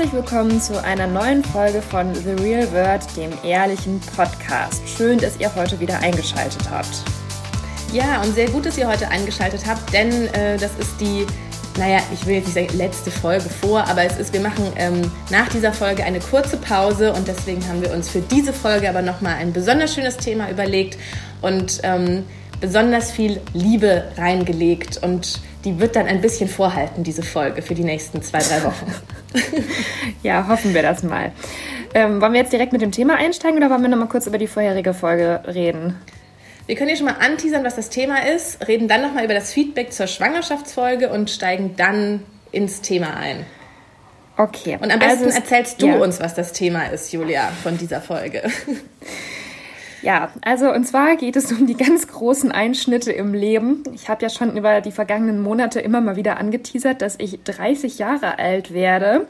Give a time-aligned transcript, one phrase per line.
[0.00, 4.80] Herzlich willkommen zu einer neuen Folge von The Real Word, dem ehrlichen Podcast.
[4.88, 7.02] Schön, dass ihr heute wieder eingeschaltet habt.
[7.92, 11.26] Ja, und sehr gut, dass ihr heute eingeschaltet habt, denn äh, das ist die,
[11.78, 15.50] naja, ich will jetzt nicht letzte Folge vor, aber es ist, wir machen ähm, nach
[15.50, 19.34] dieser Folge eine kurze Pause und deswegen haben wir uns für diese Folge aber nochmal
[19.34, 20.96] ein besonders schönes Thema überlegt
[21.42, 22.24] und ähm,
[22.60, 27.84] besonders viel Liebe reingelegt und die wird dann ein bisschen vorhalten, diese Folge, für die
[27.84, 28.94] nächsten zwei, drei Wochen.
[30.22, 31.32] ja, hoffen wir das mal.
[31.92, 34.26] Ähm, wollen wir jetzt direkt mit dem Thema einsteigen oder wollen wir noch mal kurz
[34.26, 35.96] über die vorherige Folge reden?
[36.66, 39.34] Wir können hier schon mal anteasern, was das Thema ist, reden dann noch mal über
[39.34, 43.44] das Feedback zur Schwangerschaftsfolge und steigen dann ins Thema ein.
[44.36, 44.78] Okay.
[44.80, 45.96] Und am besten also, erzählst du ja.
[45.96, 48.42] uns, was das Thema ist, Julia, von dieser Folge.
[50.02, 53.82] Ja, also und zwar geht es um die ganz großen Einschnitte im Leben.
[53.94, 57.98] Ich habe ja schon über die vergangenen Monate immer mal wieder angeteasert, dass ich 30
[57.98, 59.26] Jahre alt werde.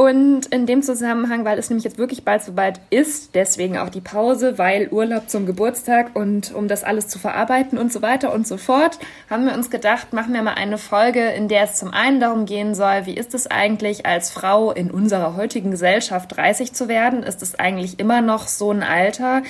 [0.00, 3.90] Und in dem Zusammenhang, weil es nämlich jetzt wirklich bald so weit ist, deswegen auch
[3.90, 8.32] die Pause, weil Urlaub zum Geburtstag und um das alles zu verarbeiten und so weiter
[8.32, 11.74] und so fort, haben wir uns gedacht, machen wir mal eine Folge, in der es
[11.74, 16.34] zum einen darum gehen soll, wie ist es eigentlich als Frau in unserer heutigen Gesellschaft
[16.34, 17.22] 30 zu werden?
[17.22, 19.42] Ist es eigentlich immer noch so ein Alter,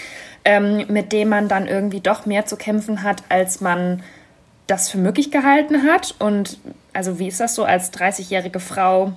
[0.44, 4.02] ähm, mit dem man dann irgendwie doch mehr zu kämpfen hat, als man
[4.66, 6.16] das für möglich gehalten hat?
[6.18, 6.58] Und
[6.92, 9.12] also wie ist das so als 30-jährige Frau?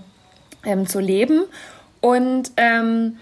[0.66, 1.44] Ähm, zu leben.
[2.02, 3.18] Und ähm,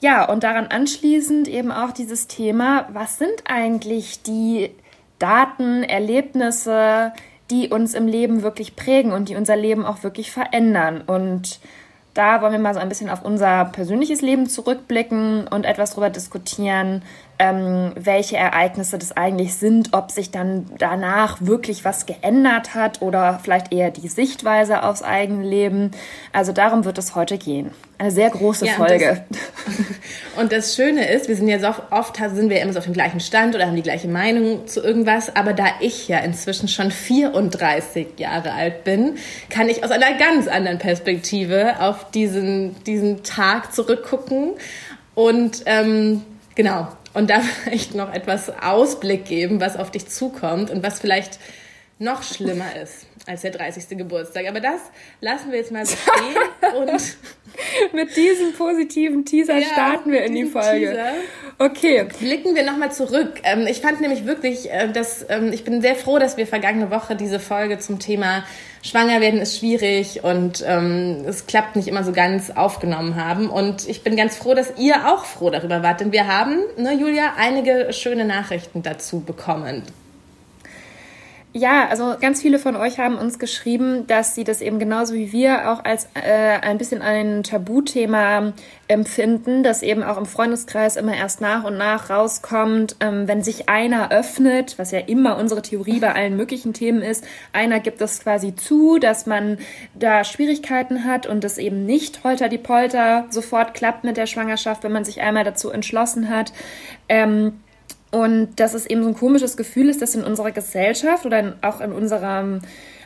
[0.00, 4.70] ja, und daran anschließend eben auch dieses Thema, was sind eigentlich die
[5.18, 7.12] Daten, Erlebnisse,
[7.50, 11.02] die uns im Leben wirklich prägen und die unser Leben auch wirklich verändern.
[11.06, 11.60] Und
[12.12, 16.10] da wollen wir mal so ein bisschen auf unser persönliches Leben zurückblicken und etwas darüber
[16.10, 17.02] diskutieren,
[17.38, 23.40] ähm, welche Ereignisse das eigentlich sind, ob sich dann danach wirklich was geändert hat oder
[23.42, 25.90] vielleicht eher die Sichtweise aufs eigene Leben.
[26.32, 27.70] Also darum wird es heute gehen.
[27.98, 29.24] Eine sehr große ja, Folge.
[29.26, 32.78] Und das, und das, Schöne ist, wir sind ja so oft sind wir immer so
[32.78, 36.18] auf dem gleichen Stand oder haben die gleiche Meinung zu irgendwas, aber da ich ja
[36.18, 39.16] inzwischen schon 34 Jahre alt bin,
[39.48, 44.52] kann ich aus einer ganz anderen Perspektive auf diesen, diesen Tag zurückgucken
[45.14, 46.22] und ähm,
[46.54, 51.38] genau, und da vielleicht noch etwas Ausblick geben, was auf dich zukommt und was vielleicht
[51.98, 53.98] noch schlimmer ist als der 30.
[53.98, 54.46] Geburtstag.
[54.48, 54.80] Aber das
[55.20, 56.36] lassen wir jetzt mal bestehen
[56.76, 57.16] und
[57.92, 60.90] mit diesem positiven Teaser ja, starten wir in die Folge.
[60.90, 61.12] Teaser.
[61.58, 62.06] Okay.
[62.18, 63.40] Blicken wir nochmal zurück.
[63.42, 66.90] Ähm, ich fand nämlich wirklich, äh, dass ähm, ich bin sehr froh, dass wir vergangene
[66.90, 68.44] Woche diese Folge zum Thema
[68.82, 73.50] Schwanger werden ist schwierig und ähm, es klappt nicht immer so ganz aufgenommen haben.
[73.50, 76.92] Und ich bin ganz froh, dass ihr auch froh darüber wart, denn wir haben, ne,
[76.94, 79.82] Julia, einige schöne Nachrichten dazu bekommen.
[81.58, 85.32] Ja, also ganz viele von euch haben uns geschrieben, dass sie das eben genauso wie
[85.32, 88.52] wir auch als äh, ein bisschen ein Tabuthema
[88.88, 93.70] empfinden, das eben auch im Freundeskreis immer erst nach und nach rauskommt, ähm, wenn sich
[93.70, 97.24] einer öffnet, was ja immer unsere Theorie bei allen möglichen Themen ist,
[97.54, 99.56] einer gibt es quasi zu, dass man
[99.94, 104.84] da Schwierigkeiten hat und es eben nicht holter die Polter sofort klappt mit der Schwangerschaft,
[104.84, 106.52] wenn man sich einmal dazu entschlossen hat.
[107.08, 107.54] Ähm,
[108.10, 111.52] und dass es eben so ein komisches Gefühl ist, dass in unserer Gesellschaft oder in,
[111.62, 112.60] auch in unserer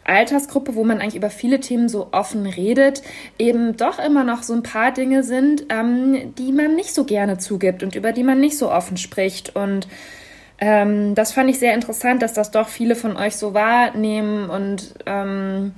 [0.05, 3.03] Altersgruppe, wo man eigentlich über viele Themen so offen redet,
[3.39, 7.39] eben doch immer noch so ein paar Dinge sind, ähm, die man nicht so gerne
[7.39, 9.57] zugibt und über die man nicht so offen spricht.
[9.57, 9.89] Und
[10.59, 14.95] ähm, das fand ich sehr interessant, dass das doch viele von euch so wahrnehmen und
[15.07, 15.73] ähm,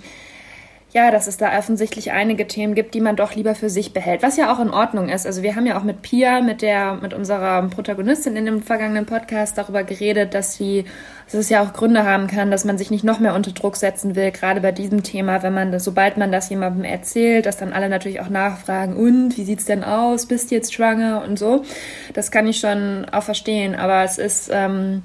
[0.92, 4.22] ja, dass es da offensichtlich einige Themen gibt, die man doch lieber für sich behält,
[4.22, 5.26] was ja auch in Ordnung ist.
[5.26, 9.06] Also wir haben ja auch mit Pia, mit der, mit unserer Protagonistin in dem vergangenen
[9.06, 10.84] Podcast darüber geredet, dass sie,
[11.24, 13.76] dass es ja auch Gründe haben kann, dass man sich nicht noch mehr unter Druck
[13.76, 17.56] setzen will, gerade bei diesem Thema, wenn man das, sobald man das jemandem erzählt, dass
[17.56, 21.38] dann alle natürlich auch nachfragen, und wie sieht's denn aus, bist du jetzt schwanger und
[21.38, 21.64] so.
[22.12, 25.02] Das kann ich schon auch verstehen, aber es ist, ähm,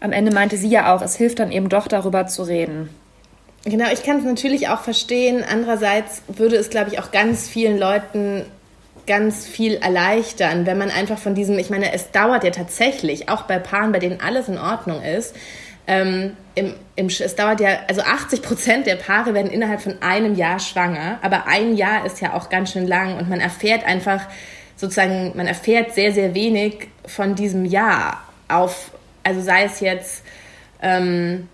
[0.00, 2.88] am Ende meinte sie ja auch, es hilft dann eben doch darüber zu reden.
[3.68, 5.44] Genau, ich kann es natürlich auch verstehen.
[5.46, 8.46] Andererseits würde es, glaube ich, auch ganz vielen Leuten
[9.06, 13.42] ganz viel erleichtern, wenn man einfach von diesem, ich meine, es dauert ja tatsächlich, auch
[13.42, 15.34] bei Paaren, bei denen alles in Ordnung ist,
[15.86, 20.34] ähm, im, im, es dauert ja, also 80 Prozent der Paare werden innerhalb von einem
[20.34, 24.26] Jahr schwanger, aber ein Jahr ist ja auch ganz schön lang und man erfährt einfach
[24.76, 28.90] sozusagen, man erfährt sehr, sehr wenig von diesem Jahr auf,
[29.24, 30.22] also sei es jetzt,
[30.82, 31.48] ähm,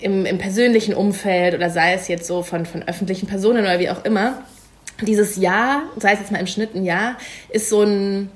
[0.00, 3.90] im, im persönlichen Umfeld oder sei es jetzt so von, von öffentlichen Personen oder wie
[3.90, 4.42] auch immer,
[5.02, 7.16] dieses Jahr, sei es jetzt mal im Schnitt ein Jahr,
[7.48, 8.30] ist so ein,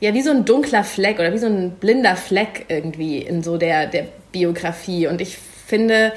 [0.00, 3.56] ja, wie so ein dunkler Fleck oder wie so ein blinder Fleck irgendwie in so
[3.56, 5.06] der, der Biografie.
[5.06, 6.12] Und ich finde,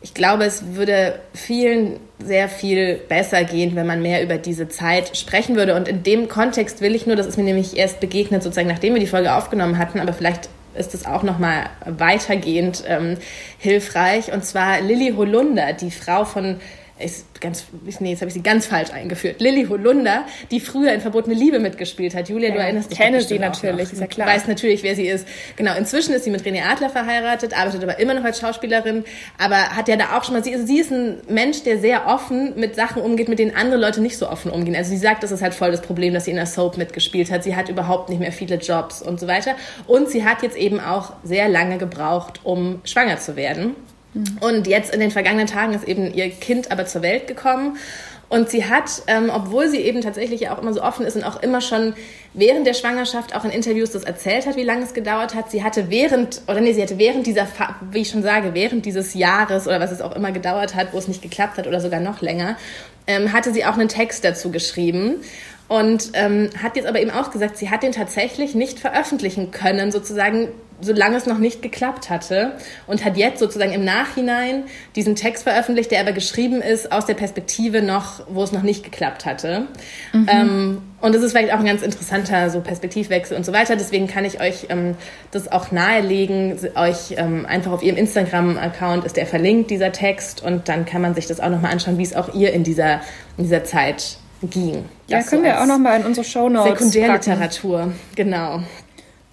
[0.00, 5.16] ich glaube, es würde vielen sehr viel besser gehen, wenn man mehr über diese Zeit
[5.16, 5.74] sprechen würde.
[5.74, 8.94] Und in dem Kontext will ich nur, das ist mir nämlich erst begegnet, sozusagen nachdem
[8.94, 10.48] wir die Folge aufgenommen hatten, aber vielleicht
[10.78, 13.18] ist es auch nochmal weitergehend ähm,
[13.58, 14.32] hilfreich.
[14.32, 16.60] Und zwar Lilly Holunder, die Frau von
[16.98, 17.66] ist ganz,
[18.00, 19.40] nee, jetzt habe ich sie ganz falsch eingeführt.
[19.40, 22.28] Lilly Holunder, die früher in Verbotene Liebe mitgespielt hat.
[22.28, 22.98] Julia, ja, du erinnerst dich.
[22.98, 24.26] Kenne sie natürlich, ist ja klar.
[24.26, 25.26] Du weißt natürlich, wer sie ist.
[25.56, 29.04] Genau, inzwischen ist sie mit René Adler verheiratet, arbeitet aber immer noch als Schauspielerin,
[29.38, 32.06] aber hat ja da auch schon mal, sie, also sie ist ein Mensch, der sehr
[32.06, 34.74] offen mit Sachen umgeht, mit denen andere Leute nicht so offen umgehen.
[34.74, 37.30] Also sie sagt, das ist halt voll das Problem, dass sie in der Soap mitgespielt
[37.30, 37.44] hat.
[37.44, 39.54] Sie hat überhaupt nicht mehr viele Jobs und so weiter.
[39.86, 43.76] Und sie hat jetzt eben auch sehr lange gebraucht, um schwanger zu werden.
[44.40, 47.76] Und jetzt in den vergangenen Tagen ist eben ihr Kind aber zur Welt gekommen.
[48.30, 51.42] Und sie hat, ähm, obwohl sie eben tatsächlich auch immer so offen ist und auch
[51.42, 51.94] immer schon
[52.34, 55.64] während der Schwangerschaft auch in Interviews das erzählt hat, wie lange es gedauert hat, sie
[55.64, 57.48] hatte während, oder nee, sie hatte während dieser,
[57.90, 60.98] wie ich schon sage, während dieses Jahres oder was es auch immer gedauert hat, wo
[60.98, 62.58] es nicht geklappt hat oder sogar noch länger,
[63.06, 65.16] ähm, hatte sie auch einen Text dazu geschrieben.
[65.68, 69.92] Und ähm, hat jetzt aber eben auch gesagt, sie hat den tatsächlich nicht veröffentlichen können,
[69.92, 70.48] sozusagen,
[70.80, 72.52] solange es noch nicht geklappt hatte.
[72.86, 74.64] Und hat jetzt sozusagen im Nachhinein
[74.96, 78.82] diesen Text veröffentlicht, der aber geschrieben ist aus der Perspektive noch, wo es noch nicht
[78.82, 79.66] geklappt hatte.
[80.14, 80.26] Mhm.
[80.30, 83.76] Ähm, und das ist vielleicht auch ein ganz interessanter so Perspektivwechsel und so weiter.
[83.76, 84.96] Deswegen kann ich euch ähm,
[85.32, 86.58] das auch nahelegen.
[86.76, 90.42] Euch ähm, einfach auf ihrem Instagram-Account ist der verlinkt, dieser Text.
[90.42, 93.02] Und dann kann man sich das auch nochmal anschauen, wie es auch ihr in dieser,
[93.36, 94.84] in dieser Zeit ging.
[95.06, 97.94] Ja, können so wir auch nochmal in unsere Shownotes Sekundärliteratur, packen.
[98.14, 98.60] genau.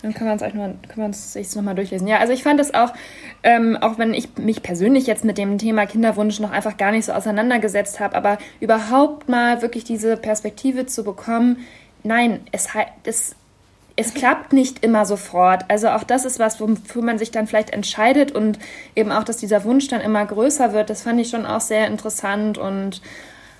[0.02, 2.07] Dann können wir uns, noch, können wir uns sich nochmal durchlesen.
[2.07, 2.94] Ja, also ich fand es auch,
[3.42, 7.06] ähm, auch wenn ich mich persönlich jetzt mit dem Thema Kinderwunsch noch einfach gar nicht
[7.06, 11.66] so auseinandergesetzt habe, aber überhaupt mal wirklich diese Perspektive zu bekommen,
[12.04, 12.68] nein, es,
[13.04, 13.36] es,
[13.96, 15.66] es klappt nicht immer sofort.
[15.69, 18.60] Also auch das ist was, wofür man sich dann vielleicht entscheidet und
[18.96, 20.92] eben auch, dass dieser Wunsch dann immer größer wird.
[20.92, 23.01] Das fand ich schon auch sehr interessant und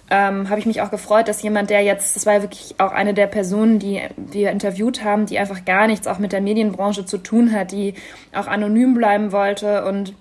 [0.10, 2.92] ähm, habe ich mich auch gefreut, dass jemand, der jetzt, das war ja wirklich auch
[2.92, 7.06] eine der Personen, die wir interviewt haben, die einfach gar nichts auch mit der Medienbranche
[7.06, 7.96] zu tun hat, die
[8.34, 9.86] auch anonym bleiben wollte.
[9.86, 10.14] Und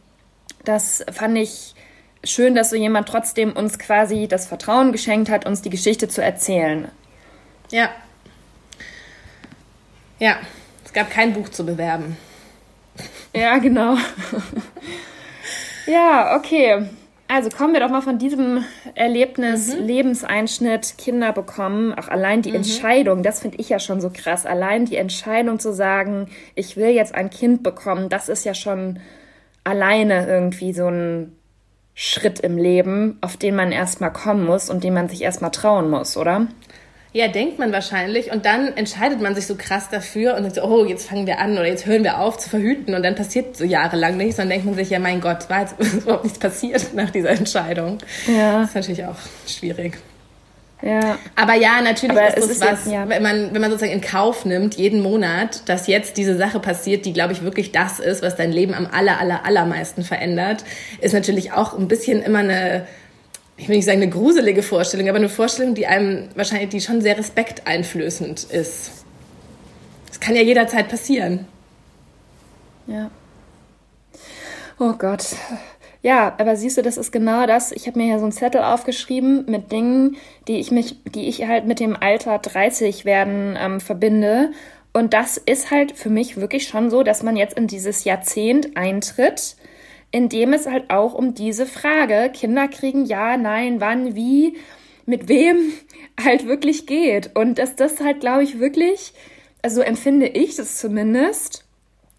[0.64, 1.74] das fand ich
[2.24, 6.22] schön, dass so jemand trotzdem uns quasi das Vertrauen geschenkt hat, uns die Geschichte zu
[6.22, 6.88] erzählen.
[7.70, 7.90] Ja.
[10.18, 10.36] Ja,
[10.84, 12.16] es gab kein Buch zu bewerben.
[13.34, 13.96] Ja, genau.
[15.86, 16.88] ja, okay.
[17.26, 19.86] Also kommen wir doch mal von diesem Erlebnis, mhm.
[19.86, 21.94] Lebenseinschnitt, Kinder bekommen.
[21.94, 22.56] Auch allein die mhm.
[22.56, 24.44] Entscheidung, das finde ich ja schon so krass.
[24.44, 29.00] Allein die Entscheidung zu sagen, ich will jetzt ein Kind bekommen, das ist ja schon
[29.64, 31.32] alleine irgendwie so ein
[31.94, 35.88] Schritt im Leben, auf den man erstmal kommen muss und den man sich erstmal trauen
[35.88, 36.48] muss, oder?
[37.16, 38.32] Ja, denkt man wahrscheinlich.
[38.32, 41.38] Und dann entscheidet man sich so krass dafür und sagt so, oh, jetzt fangen wir
[41.38, 42.92] an oder jetzt hören wir auf zu verhüten.
[42.92, 44.34] Und dann passiert so jahrelang nichts.
[44.34, 47.30] Und dann denkt man sich, ja, mein Gott, war jetzt überhaupt nichts passiert nach dieser
[47.30, 47.98] Entscheidung.
[48.26, 48.62] Ja.
[48.62, 49.14] Das ist natürlich auch
[49.46, 49.96] schwierig.
[50.82, 51.16] Ja.
[51.36, 53.08] Aber ja, natürlich Aber ist das was, jetzt, ja.
[53.08, 57.06] wenn, man, wenn man sozusagen in Kauf nimmt, jeden Monat, dass jetzt diese Sache passiert,
[57.06, 60.64] die, glaube ich, wirklich das ist, was dein Leben am aller, aller, allermeisten verändert,
[61.00, 62.88] ist natürlich auch ein bisschen immer eine
[63.56, 67.00] ich will nicht sagen eine gruselige Vorstellung, aber eine Vorstellung, die einem wahrscheinlich, die schon
[67.00, 69.04] sehr respekteinflößend ist.
[70.08, 71.46] Das kann ja jederzeit passieren.
[72.86, 73.10] Ja.
[74.78, 75.24] Oh Gott.
[76.02, 77.72] Ja, aber siehst du, das ist genau das.
[77.72, 80.16] Ich habe mir hier so einen Zettel aufgeschrieben mit Dingen,
[80.48, 84.50] die ich mich, die ich halt mit dem Alter 30 werden ähm, verbinde.
[84.92, 88.76] Und das ist halt für mich wirklich schon so, dass man jetzt in dieses Jahrzehnt
[88.76, 89.56] eintritt,
[90.14, 94.56] in dem es halt auch um diese Frage, Kinder kriegen, ja, nein, wann, wie,
[95.06, 95.56] mit wem
[96.24, 97.32] halt wirklich geht.
[97.34, 99.12] Und dass das halt, glaube ich, wirklich,
[99.60, 101.64] also empfinde ich das zumindest.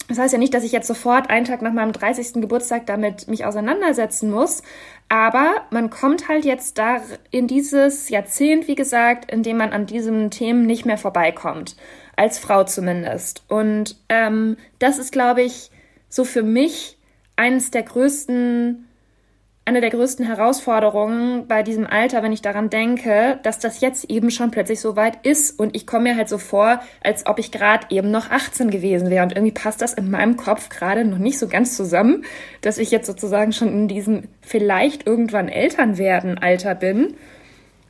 [0.09, 2.41] Das heißt ja nicht, dass ich jetzt sofort einen Tag nach meinem 30.
[2.41, 4.61] Geburtstag damit mich auseinandersetzen muss,
[5.07, 6.97] aber man kommt halt jetzt da
[7.31, 11.77] in dieses Jahrzehnt, wie gesagt, in dem man an diesen Themen nicht mehr vorbeikommt.
[12.17, 13.45] Als Frau zumindest.
[13.47, 15.71] Und ähm, das ist, glaube ich,
[16.09, 16.94] so für mich
[17.35, 18.87] eines der größten,
[19.65, 24.29] eine der größten Herausforderungen bei diesem Alter, wenn ich daran denke, dass das jetzt eben
[24.31, 27.51] schon plötzlich so weit ist und ich komme mir halt so vor, als ob ich
[27.51, 31.17] gerade eben noch 18 gewesen wäre und irgendwie passt das in meinem Kopf gerade noch
[31.17, 32.23] nicht so ganz zusammen,
[32.61, 37.15] dass ich jetzt sozusagen schon in diesem vielleicht irgendwann Eltern werden Alter bin.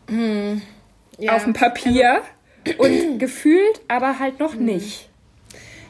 [0.10, 0.62] Hm.
[1.18, 1.36] Ja.
[1.36, 2.22] Auf dem Papier
[2.68, 4.66] also und gefühlt aber halt noch hm.
[4.66, 5.10] nicht.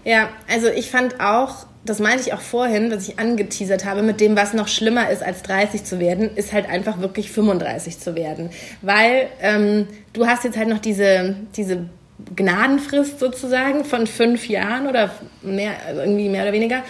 [0.03, 4.19] Ja, also ich fand auch das meinte ich auch vorhin, was ich angeteasert habe, mit
[4.19, 8.15] dem, was noch schlimmer ist, als 30 zu werden, ist halt einfach wirklich 35 zu
[8.15, 8.49] werden.
[8.81, 11.85] Weil ähm, du hast jetzt halt noch diese, diese
[12.35, 15.11] Gnadenfrist sozusagen von fünf Jahren oder
[15.43, 16.83] mehr, also irgendwie mehr oder weniger.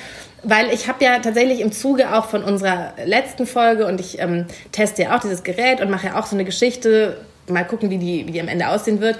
[0.43, 4.45] weil ich habe ja tatsächlich im Zuge auch von unserer letzten Folge und ich ähm,
[4.71, 7.17] teste ja auch dieses Gerät und mache ja auch so eine Geschichte,
[7.49, 9.17] mal gucken, wie die, wie die am Ende aussehen wird,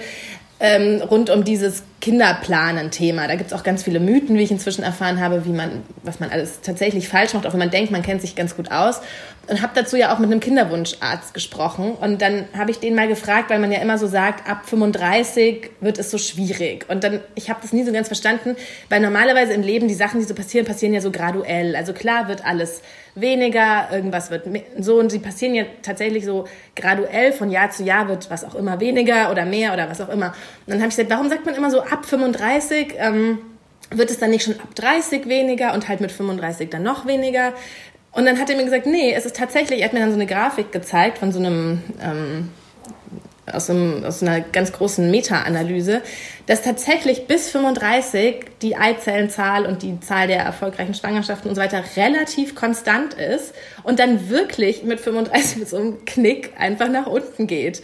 [0.60, 3.26] ähm, rund um dieses Kinderplanen-Thema.
[3.26, 6.20] Da gibt es auch ganz viele Mythen, wie ich inzwischen erfahren habe, wie man, was
[6.20, 9.00] man alles tatsächlich falsch macht, auch wenn man denkt, man kennt sich ganz gut aus.
[9.48, 11.92] Und habe dazu ja auch mit einem Kinderwunscharzt gesprochen.
[11.92, 15.70] Und dann habe ich den mal gefragt, weil man ja immer so sagt, ab 35
[15.80, 16.84] wird es so schwierig.
[16.88, 18.56] Und dann, ich habe das nie so ganz verstanden,
[18.88, 21.76] weil normalerweise im Leben die Sachen, die so passieren, passieren ja so graduell.
[21.76, 22.82] Also klar wird alles
[23.16, 24.46] weniger, irgendwas wird
[24.78, 26.44] so und sie passieren ja tatsächlich so
[26.76, 30.10] graduell von Jahr zu Jahr wird was auch immer weniger oder mehr oder was auch
[30.10, 30.26] immer.
[30.66, 32.94] Und dann habe ich gesagt, warum sagt man immer so ab 35?
[32.98, 33.38] Ähm,
[33.90, 37.52] wird es dann nicht schon ab 30 weniger und halt mit 35 dann noch weniger?
[38.12, 40.16] Und dann hat er mir gesagt, nee, es ist tatsächlich, er hat mir dann so
[40.16, 42.48] eine Grafik gezeigt von so einem, ähm,
[43.52, 46.00] aus, einem, aus einer ganz großen Meta-Analyse,
[46.46, 51.84] dass tatsächlich bis 35 die Eizellenzahl und die Zahl der erfolgreichen Schwangerschaften und so weiter
[51.96, 57.46] relativ konstant ist und dann wirklich mit 35 mit so einem Knick einfach nach unten
[57.46, 57.82] geht.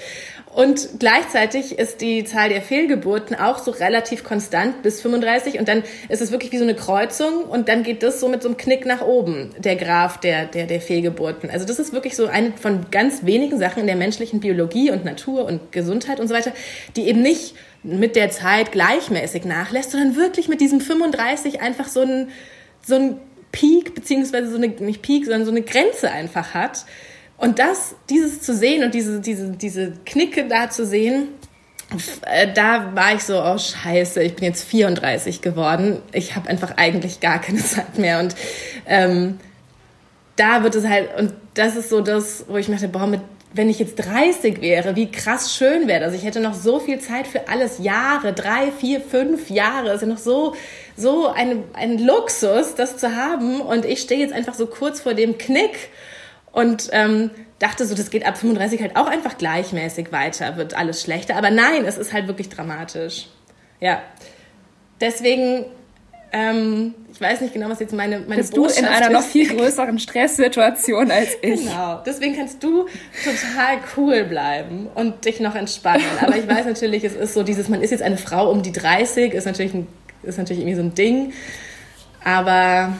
[0.55, 5.83] Und gleichzeitig ist die Zahl der Fehlgeburten auch so relativ konstant bis 35 und dann
[6.11, 8.59] ist es wirklich wie so eine Kreuzung und dann geht das so mit so einem
[8.59, 11.49] Knick nach oben, der Graph der, der, der Fehlgeburten.
[11.49, 15.07] Also das ist wirklich so eine von ganz wenigen Sachen in der menschlichen Biologie und
[15.07, 16.53] Natur und Gesundheit und so weiter,
[16.97, 22.03] die eben nicht mit der Zeit gleichmäßig nachlässt, sondern wirklich mit diesem 35 einfach so
[22.03, 22.29] ein,
[22.87, 23.17] so ein
[23.53, 26.85] Peak, beziehungsweise so eine, nicht Peak, sondern so eine Grenze einfach hat
[27.43, 31.27] und das, dieses zu sehen und diese, diese, diese Knicke da zu sehen,
[32.25, 36.01] äh, da war ich so, oh scheiße, ich bin jetzt 34 geworden.
[36.13, 38.21] Ich habe einfach eigentlich gar keine Zeit mehr.
[38.21, 38.37] Und
[38.87, 39.41] ähm,
[40.37, 43.23] da wird es halt, und das ist so das, wo ich dachte, boah, mit,
[43.53, 46.15] wenn ich jetzt 30 wäre, wie krass schön wäre das.
[46.15, 47.81] Ich hätte noch so viel Zeit für alles.
[47.81, 49.87] Jahre, drei, vier, fünf Jahre.
[49.87, 50.55] Das ist ja noch so,
[50.97, 53.61] so ein, ein Luxus, das zu haben.
[53.61, 55.91] Und ich stehe jetzt einfach so kurz vor dem Knick
[56.53, 61.03] und ähm, dachte so, das geht ab 35 halt auch einfach gleichmäßig weiter, wird alles
[61.03, 61.37] schlechter.
[61.37, 63.29] Aber nein, es ist halt wirklich dramatisch.
[63.81, 64.03] Ja.
[65.01, 65.65] Deswegen,
[66.33, 69.13] ähm, ich weiß nicht genau, was jetzt meine, meine Bist Botschaft du in einer ist.
[69.13, 71.65] noch viel größeren Stresssituation als ich.
[71.65, 72.03] Genau.
[72.05, 72.87] Deswegen kannst du
[73.25, 76.05] total cool bleiben und dich noch entspannen.
[76.21, 78.73] Aber ich weiß natürlich, es ist so dieses, man ist jetzt eine Frau um die
[78.73, 79.87] 30, ist natürlich, ein,
[80.23, 81.33] ist natürlich irgendwie so ein Ding.
[82.25, 82.93] Aber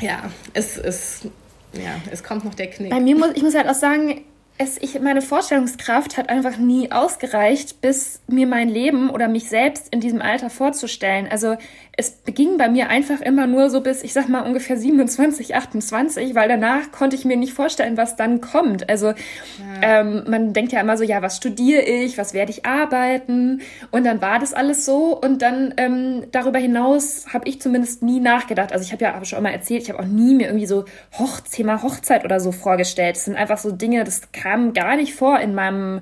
[0.00, 1.28] ja, es ist
[1.72, 2.90] ja, es kommt noch der Knick.
[2.90, 4.24] Bei mir muss ich muss halt auch sagen,
[4.60, 9.88] es, ich, meine Vorstellungskraft hat einfach nie ausgereicht, bis mir mein Leben oder mich selbst
[9.90, 11.28] in diesem Alter vorzustellen.
[11.30, 11.56] Also
[11.96, 16.34] es beging bei mir einfach immer nur so bis, ich sag mal, ungefähr 27, 28,
[16.34, 18.88] weil danach konnte ich mir nicht vorstellen, was dann kommt.
[18.88, 19.14] Also ja.
[19.82, 23.60] ähm, man denkt ja immer so, ja, was studiere ich, was werde ich arbeiten?
[23.90, 25.18] Und dann war das alles so.
[25.18, 28.72] Und dann ähm, darüber hinaus habe ich zumindest nie nachgedacht.
[28.72, 30.84] Also ich habe ja hab schon immer erzählt, ich habe auch nie mir irgendwie so
[31.18, 33.16] Hoch Thema Hochzeit oder so vorgestellt.
[33.16, 36.00] Das sind einfach so Dinge, das kam gar nicht vor in meinem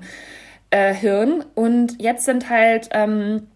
[0.69, 1.45] äh, Hirn.
[1.55, 2.89] Und jetzt sind halt...
[2.91, 3.47] Ähm,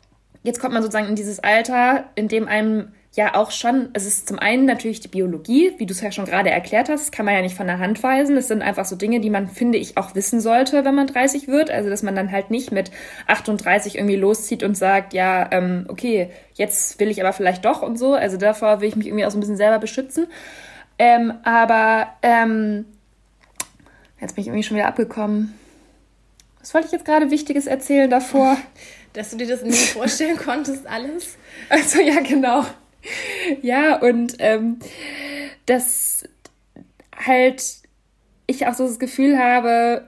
[0.44, 4.28] jetzt kommt man sozusagen in dieses Alter, in dem einem ja auch schon, es ist
[4.28, 7.36] zum einen natürlich die Biologie, wie du es ja schon gerade erklärt hast, kann man
[7.36, 8.36] ja nicht von der Hand weisen.
[8.36, 11.48] Das sind einfach so Dinge, die man, finde ich, auch wissen sollte, wenn man 30
[11.48, 11.70] wird.
[11.70, 12.92] Also, dass man dann halt nicht mit
[13.28, 17.98] 38 irgendwie loszieht und sagt, ja, ähm, okay, jetzt will ich aber vielleicht doch und
[17.98, 18.14] so.
[18.16, 20.28] Also davor will ich mich irgendwie auch so ein bisschen selber beschützen.
[20.98, 22.86] Ähm, aber ähm,
[24.24, 25.54] jetzt bin ich irgendwie schon wieder abgekommen.
[26.60, 28.58] Was wollte ich jetzt gerade Wichtiges erzählen davor?
[29.14, 31.38] Dass du dir das nicht vorstellen konntest, alles?
[31.70, 32.66] Also ja, genau.
[33.62, 34.80] Ja, und ähm,
[35.68, 36.24] dass
[37.16, 37.64] halt
[38.48, 40.08] ich auch so das Gefühl habe,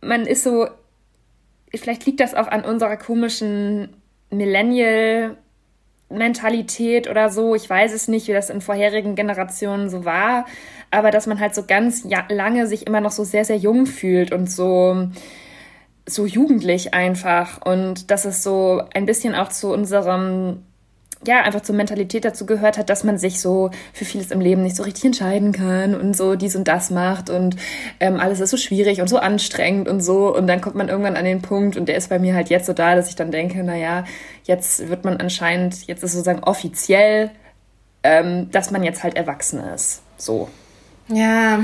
[0.00, 0.68] man ist so,
[1.74, 3.90] vielleicht liegt das auch an unserer komischen
[4.30, 5.36] Millennial
[6.08, 7.54] Mentalität oder so.
[7.54, 10.46] Ich weiß es nicht, wie das in vorherigen Generationen so war,
[10.90, 14.32] aber dass man halt so ganz lange sich immer noch so sehr, sehr jung fühlt
[14.32, 15.08] und so
[16.08, 20.62] so jugendlich einfach und dass es so ein bisschen auch zu unserem
[21.24, 24.62] ja, einfach zur Mentalität dazu gehört hat, dass man sich so für vieles im Leben
[24.62, 27.56] nicht so richtig entscheiden kann und so dies und das macht und
[28.00, 30.34] ähm, alles ist so schwierig und so anstrengend und so.
[30.34, 32.66] Und dann kommt man irgendwann an den Punkt und der ist bei mir halt jetzt
[32.66, 34.04] so da, dass ich dann denke, naja,
[34.44, 37.30] jetzt wird man anscheinend, jetzt ist sozusagen offiziell,
[38.02, 40.02] ähm, dass man jetzt halt erwachsen ist.
[40.18, 40.48] So.
[41.08, 41.60] Ja,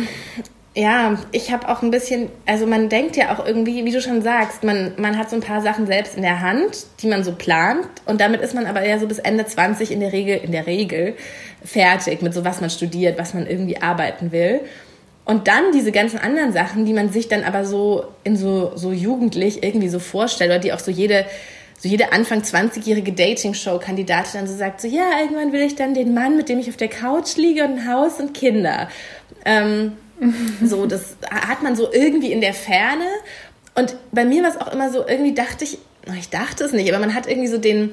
[0.75, 4.23] ja, ich habe auch ein bisschen, also man denkt ja auch irgendwie, wie du schon
[4.23, 7.33] sagst, man, man hat so ein paar Sachen selbst in der Hand, die man so
[7.33, 10.51] plant und damit ist man aber ja so bis Ende 20 in der Regel, in
[10.51, 11.15] der Regel
[11.63, 14.61] fertig mit so was man studiert, was man irgendwie arbeiten will.
[15.25, 18.93] Und dann diese ganzen anderen Sachen, die man sich dann aber so in so, so
[18.93, 21.27] jugendlich irgendwie so vorstellt oder die auch so jede
[21.79, 26.15] so jede Anfang 20-jährige Dating-Show-Kandidatin dann so sagt, so ja, irgendwann will ich dann den
[26.15, 28.89] Mann, mit dem ich auf der Couch liege und ein Haus und Kinder.
[29.45, 29.97] Ähm,
[30.65, 33.07] so, das hat man so irgendwie in der Ferne.
[33.75, 35.79] Und bei mir war es auch immer so, irgendwie dachte ich,
[36.19, 37.93] ich dachte es nicht, aber man hat irgendwie so den,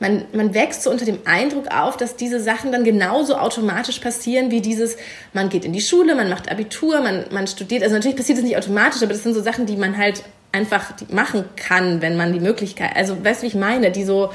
[0.00, 4.50] man, man wächst so unter dem Eindruck auf, dass diese Sachen dann genauso automatisch passieren
[4.50, 4.96] wie dieses,
[5.32, 7.82] man geht in die Schule, man macht Abitur, man, man studiert.
[7.82, 10.92] Also natürlich passiert es nicht automatisch, aber das sind so Sachen, die man halt einfach
[11.10, 14.30] machen kann, wenn man die Möglichkeit, also weißt du, wie ich meine, die so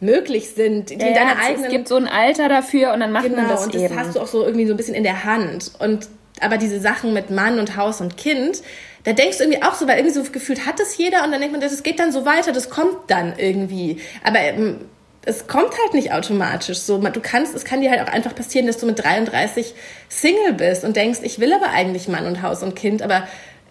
[0.00, 1.64] möglich sind, die ja, deine ja, eigenen.
[1.64, 4.16] Es gibt so ein Alter dafür und dann macht genau, man das und das hast
[4.16, 5.72] du auch so irgendwie so ein bisschen in der Hand.
[5.78, 6.08] Und
[6.42, 8.62] aber diese Sachen mit Mann und Haus und Kind,
[9.04, 11.40] da denkst du irgendwie auch so, weil irgendwie so gefühlt hat es jeder und dann
[11.40, 14.00] denkt man, das geht dann so weiter, das kommt dann irgendwie.
[14.22, 14.80] Aber ähm,
[15.24, 16.98] es kommt halt nicht automatisch so.
[16.98, 19.74] Du kannst, es kann dir halt auch einfach passieren, dass du mit 33
[20.08, 23.26] Single bist und denkst, ich will aber eigentlich Mann und Haus und Kind, aber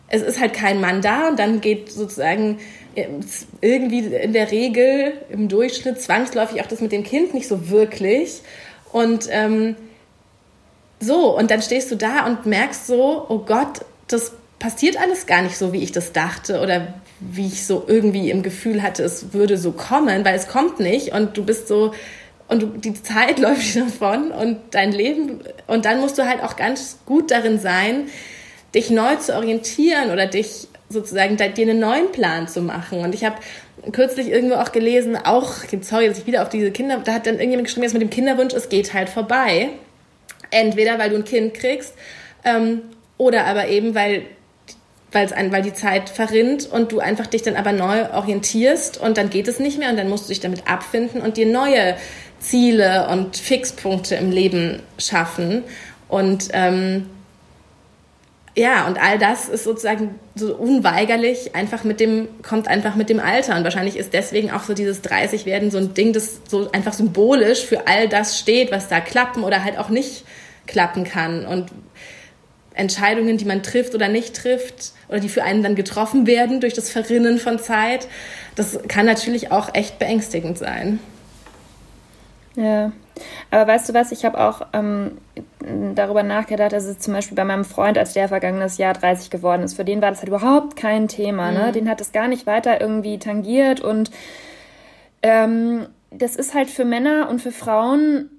[0.08, 2.60] es ist halt kein Mann da und dann geht sozusagen
[2.96, 3.08] äh,
[3.62, 8.42] irgendwie in der Regel im Durchschnitt zwangsläufig auch das mit dem Kind nicht so wirklich.
[8.92, 9.76] Und ähm,
[11.00, 15.42] so, und dann stehst du da und merkst so, oh Gott, das passiert alles gar
[15.42, 19.34] nicht so, wie ich das dachte oder wie ich so irgendwie im Gefühl hatte, es
[19.34, 21.94] würde so kommen, weil es kommt nicht und du bist so
[22.48, 26.42] und du, die Zeit läuft dir davon und dein Leben und dann musst du halt
[26.44, 28.10] auch ganz gut darin sein,
[28.74, 33.00] dich neu zu orientieren oder dich sozusagen dir einen neuen Plan zu machen.
[33.00, 33.36] Und ich habe
[33.92, 37.36] kürzlich irgendwo auch gelesen, auch, sorry, dass ich wieder auf diese Kinder, da hat dann
[37.36, 39.70] irgendjemand geschrieben, jetzt mit dem Kinderwunsch, es geht halt vorbei.
[40.52, 41.94] Entweder weil du ein Kind kriegst
[42.44, 42.82] ähm,
[43.18, 44.24] oder aber eben weil
[45.12, 49.18] weil's ein, weil die Zeit verrinnt und du einfach dich dann aber neu orientierst und
[49.18, 51.96] dann geht es nicht mehr und dann musst du dich damit abfinden und dir neue
[52.40, 55.64] Ziele und Fixpunkte im Leben schaffen.
[56.08, 57.10] Und ähm,
[58.58, 63.20] ja, und all das ist sozusagen so unweigerlich einfach mit dem, kommt einfach mit dem
[63.20, 63.56] Alter.
[63.56, 66.94] Und wahrscheinlich ist deswegen auch so dieses 30 werden so ein Ding, das so einfach
[66.94, 70.26] symbolisch für all das steht, was da klappen oder halt auch nicht
[70.66, 71.46] klappen kann.
[71.46, 71.70] Und
[72.74, 76.74] Entscheidungen, die man trifft oder nicht trifft oder die für einen dann getroffen werden durch
[76.74, 78.08] das Verrinnen von Zeit,
[78.56, 81.00] das kann natürlich auch echt beängstigend sein.
[82.56, 82.92] Ja,
[83.52, 85.18] aber weißt du was, ich habe auch ähm,
[85.96, 89.64] darüber nachgedacht, dass es zum Beispiel bei meinem Freund, als der vergangenes Jahr 30 geworden
[89.64, 91.52] ist, für den war das halt überhaupt kein Thema.
[91.52, 91.60] Ne?
[91.60, 91.66] Mhm.
[91.66, 91.72] Ne?
[91.72, 94.12] Den hat es gar nicht weiter irgendwie tangiert und
[95.24, 98.30] ähm, das ist halt für Männer und für Frauen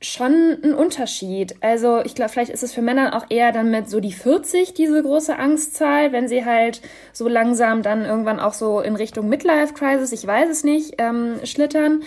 [0.00, 1.56] schon ein Unterschied.
[1.62, 4.74] Also ich glaube, vielleicht ist es für Männer auch eher dann mit so die 40
[4.74, 9.72] diese große Angstzahl, wenn sie halt so langsam dann irgendwann auch so in Richtung Midlife
[9.72, 12.02] Crisis, ich weiß es nicht, ähm, schlittern.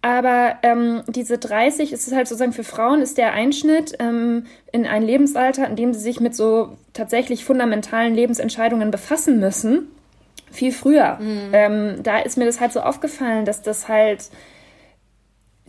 [0.00, 4.86] Aber ähm, diese 30 ist es halt sozusagen für Frauen ist der Einschnitt ähm, in
[4.86, 9.88] ein Lebensalter, in dem sie sich mit so tatsächlich fundamentalen Lebensentscheidungen befassen müssen.
[10.52, 11.18] Viel früher.
[11.20, 11.50] Mhm.
[11.52, 14.30] Ähm, da ist mir das halt so aufgefallen, dass das halt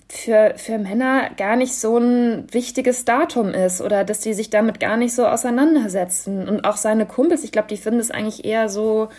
[0.10, 4.80] für, für Männer gar nicht so ein wichtiges Datum ist oder dass die sich damit
[4.80, 6.48] gar nicht so auseinandersetzen.
[6.48, 9.10] Und auch seine Kumpels, ich glaube, die finden es eigentlich eher so,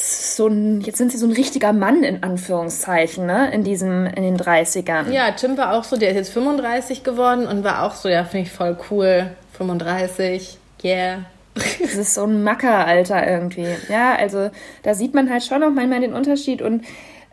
[0.00, 4.22] so ein, jetzt sind sie so ein richtiger Mann in Anführungszeichen, ne, in diesem, in
[4.22, 5.10] den 30ern.
[5.10, 8.24] Ja, Tim war auch so, der ist jetzt 35 geworden und war auch so, ja,
[8.24, 11.24] finde ich voll cool, 35, yeah.
[11.54, 13.66] Das ist so ein Mackeralter irgendwie.
[13.88, 14.50] Ja, also
[14.82, 16.84] da sieht man halt schon auch manchmal den Unterschied und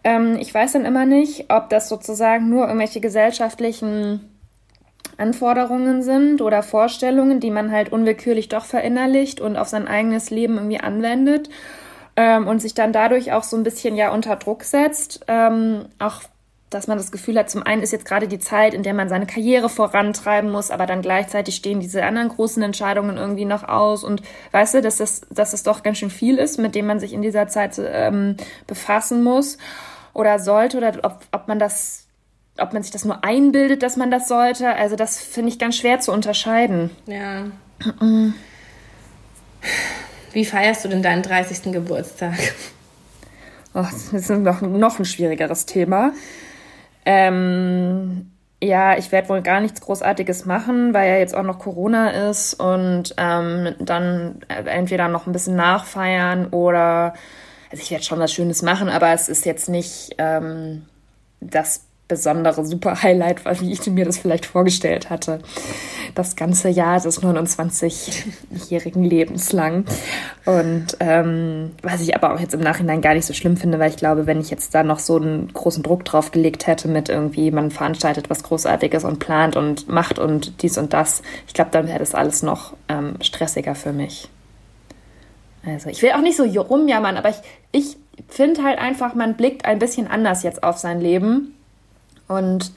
[0.04, 4.30] ähm, ich weiß dann immer nicht, ob das sozusagen nur irgendwelche gesellschaftlichen
[5.18, 10.58] Anforderungen sind oder Vorstellungen, die man halt unwillkürlich doch verinnerlicht und auf sein eigenes Leben
[10.58, 11.50] irgendwie anwendet
[12.18, 15.24] ähm, und sich dann dadurch auch so ein bisschen ja unter Druck setzt.
[15.28, 16.24] Ähm, auch
[16.70, 19.08] dass man das Gefühl hat, zum einen ist jetzt gerade die Zeit, in der man
[19.08, 24.04] seine Karriere vorantreiben muss, aber dann gleichzeitig stehen diese anderen großen Entscheidungen irgendwie noch aus
[24.04, 27.00] und weißt du, dass das, dass das doch ganz schön viel ist, mit dem man
[27.00, 28.36] sich in dieser Zeit ähm,
[28.68, 29.58] befassen muss
[30.14, 32.06] oder sollte oder ob, ob man das,
[32.58, 34.68] ob man sich das nur einbildet, dass man das sollte.
[34.76, 36.90] Also das finde ich ganz schwer zu unterscheiden.
[37.06, 37.46] Ja.
[40.38, 41.74] Wie feierst du denn deinen 30.
[41.74, 42.38] Geburtstag?
[43.74, 46.12] Oh, das ist noch, noch ein schwierigeres Thema.
[47.06, 48.30] Ähm,
[48.62, 52.54] ja, ich werde wohl gar nichts Großartiges machen, weil ja jetzt auch noch Corona ist
[52.54, 57.16] und ähm, dann entweder noch ein bisschen nachfeiern oder,
[57.72, 60.86] also ich werde schon was Schönes machen, aber es ist jetzt nicht ähm,
[61.40, 65.40] das besondere super Highlight war, wie ich mir das vielleicht vorgestellt hatte.
[66.16, 69.86] Das ganze Jahr des 29-jährigen Lebens lang.
[70.46, 73.90] Und ähm, was ich aber auch jetzt im Nachhinein gar nicht so schlimm finde, weil
[73.90, 77.10] ich glaube, wenn ich jetzt da noch so einen großen Druck drauf gelegt hätte mit
[77.10, 81.72] irgendwie, man veranstaltet was Großartiges und plant und macht und dies und das, ich glaube,
[81.72, 84.30] dann wäre das alles noch ähm, stressiger für mich.
[85.66, 87.42] Also ich will auch nicht so rumjammern, aber ich,
[87.72, 87.98] ich
[88.30, 91.54] finde halt einfach, man blickt ein bisschen anders jetzt auf sein Leben
[92.28, 92.72] und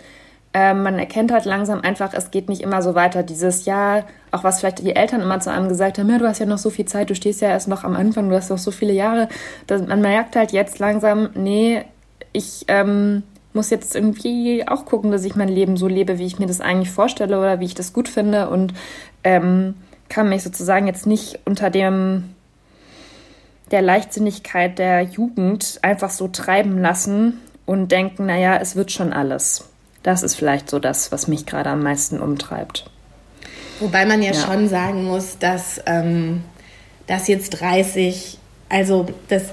[0.53, 3.23] äh, man erkennt halt langsam einfach, es geht nicht immer so weiter.
[3.23, 6.41] Dieses Jahr, auch was vielleicht die Eltern immer zu einem gesagt haben, ja, du hast
[6.41, 8.59] ja noch so viel Zeit, du stehst ja erst noch am Anfang, du hast noch
[8.59, 9.29] so viele Jahre.
[9.69, 11.85] Das, man merkt halt jetzt langsam, nee,
[12.33, 16.39] ich ähm, muss jetzt irgendwie auch gucken, dass ich mein Leben so lebe, wie ich
[16.39, 18.75] mir das eigentlich vorstelle oder wie ich das gut finde und
[19.23, 19.75] ähm,
[20.09, 22.35] kann mich sozusagen jetzt nicht unter dem
[23.71, 29.69] der Leichtsinnigkeit der Jugend einfach so treiben lassen und denken, naja, es wird schon alles.
[30.03, 32.91] Das ist vielleicht so das, was mich gerade am meisten umtreibt.
[33.79, 34.45] Wobei man ja, ja.
[34.45, 36.43] schon sagen muss, dass ähm,
[37.07, 39.45] das jetzt 30, also das,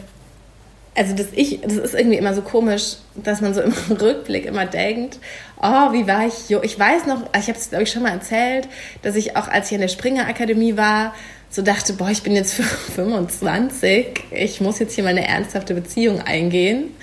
[0.95, 4.65] also das ich, das ist irgendwie immer so komisch, dass man so im Rückblick immer
[4.65, 5.19] denkt,
[5.61, 8.67] oh, wie war ich, ich weiß noch, ich habe es glaube ich schon mal erzählt,
[9.03, 11.13] dass ich auch als ich in der Springer Akademie war,
[11.51, 12.53] so dachte, boah, ich bin jetzt
[12.95, 16.95] 25, ich muss jetzt hier mal eine ernsthafte Beziehung eingehen.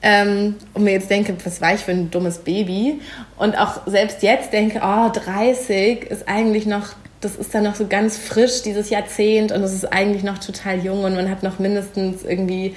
[0.00, 3.00] Ähm, und mir jetzt denke, was war ich für ein dummes Baby?
[3.36, 7.86] Und auch selbst jetzt denke, oh, 30 ist eigentlich noch, das ist dann noch so
[7.88, 11.58] ganz frisch, dieses Jahrzehnt, und es ist eigentlich noch total jung und man hat noch
[11.58, 12.74] mindestens irgendwie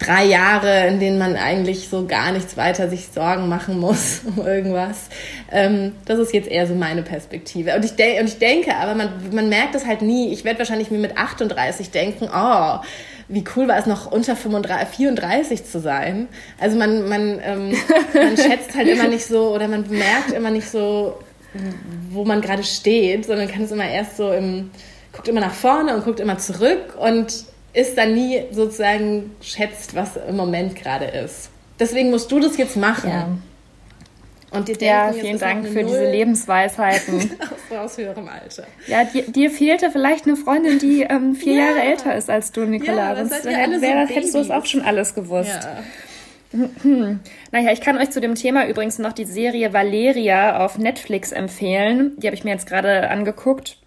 [0.00, 4.44] drei Jahre, in denen man eigentlich so gar nichts weiter sich Sorgen machen muss um
[4.44, 5.08] irgendwas.
[5.52, 7.74] Ähm, das ist jetzt eher so meine Perspektive.
[7.76, 10.32] Und ich, de und ich denke, aber man, man merkt das halt nie.
[10.32, 12.78] Ich werde wahrscheinlich mir mit 38 denken, oh,
[13.30, 16.28] wie cool war es noch unter 35, 34 zu sein.
[16.58, 17.72] Also man, man, ähm,
[18.12, 21.16] man schätzt halt immer nicht so oder man merkt immer nicht so,
[22.10, 24.70] wo man gerade steht, sondern kann es immer erst so im,
[25.12, 30.16] guckt immer nach vorne und guckt immer zurück und ist dann nie sozusagen schätzt, was
[30.16, 31.50] im Moment gerade ist.
[31.78, 33.10] Deswegen musst du das jetzt machen.
[33.10, 33.28] Ja.
[34.50, 37.30] Und dir denken, ja, vielen Dank für diese Lebensweisheiten.
[37.70, 38.64] aus, aus höherem Alter.
[38.88, 41.66] Ja, dir, dir, fehlte vielleicht eine Freundin, die ähm, vier ja.
[41.66, 43.14] Jahre älter ist als du, Nicola.
[43.14, 45.60] Ja, Sonst hätt, so hättest du es auch schon alles gewusst.
[45.62, 45.82] Ja.
[46.82, 47.20] Hm.
[47.52, 52.14] Naja, ich kann euch zu dem Thema übrigens noch die Serie Valeria auf Netflix empfehlen.
[52.16, 53.78] Die habe ich mir jetzt gerade angeguckt.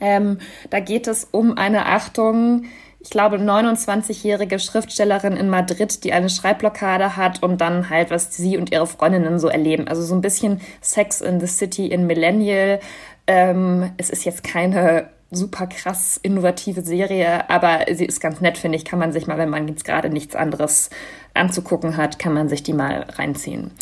[0.00, 0.38] Ähm,
[0.70, 2.64] da geht es um eine Achtung
[3.04, 8.56] ich glaube, 29-jährige Schriftstellerin in Madrid, die eine Schreibblockade hat und dann halt, was sie
[8.56, 9.86] und ihre Freundinnen so erleben.
[9.88, 12.80] Also so ein bisschen Sex in the City in Millennial.
[13.26, 18.78] Ähm, es ist jetzt keine super krass innovative Serie, aber sie ist ganz nett, finde
[18.78, 18.86] ich.
[18.86, 20.88] Kann man sich mal, wenn man jetzt gerade nichts anderes
[21.34, 23.72] anzugucken hat, kann man sich die mal reinziehen.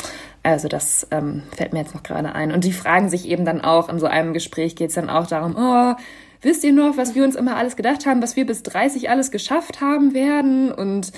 [0.43, 2.51] Also das ähm, fällt mir jetzt noch gerade ein.
[2.51, 5.29] Und die fragen sich eben dann auch, in so einem Gespräch geht es dann auch
[5.29, 5.95] darum, oh,
[6.43, 9.31] wisst ihr noch, was wir uns immer alles gedacht haben, was wir bis 30 alles
[9.31, 10.71] geschafft haben werden?
[10.71, 11.13] Und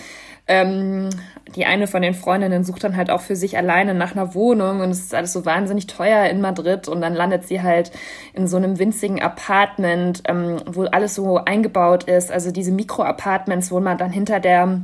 [0.46, 1.08] ähm,
[1.56, 4.80] die eine von den Freundinnen sucht dann halt auch für sich alleine nach einer Wohnung
[4.80, 7.92] und es ist alles so wahnsinnig teuer in Madrid und dann landet sie halt
[8.34, 13.80] in so einem winzigen Apartment, ähm, wo alles so eingebaut ist, also diese Mikro-Apartments, wo
[13.80, 14.82] man dann hinter der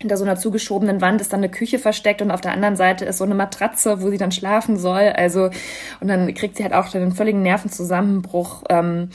[0.00, 3.04] hinter so einer zugeschobenen Wand ist dann eine Küche versteckt und auf der anderen Seite
[3.04, 5.12] ist so eine Matratze, wo sie dann schlafen soll.
[5.14, 5.50] Also,
[6.00, 9.10] und dann kriegt sie halt auch einen völligen Nervenzusammenbruch, ähm,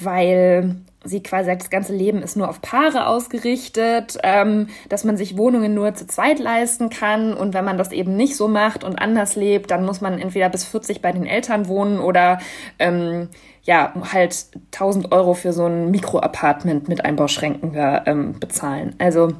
[0.00, 5.16] weil sie quasi sagt, das ganze Leben ist nur auf Paare ausgerichtet, ähm, dass man
[5.16, 8.84] sich Wohnungen nur zu zweit leisten kann und wenn man das eben nicht so macht
[8.84, 12.38] und anders lebt, dann muss man entweder bis 40 bei den Eltern wohnen oder
[12.78, 13.28] ähm,
[13.62, 17.72] ja halt 1000 Euro für so ein Mikroapartment mit Einbauschränken
[18.06, 18.94] ähm, bezahlen.
[18.98, 19.32] Also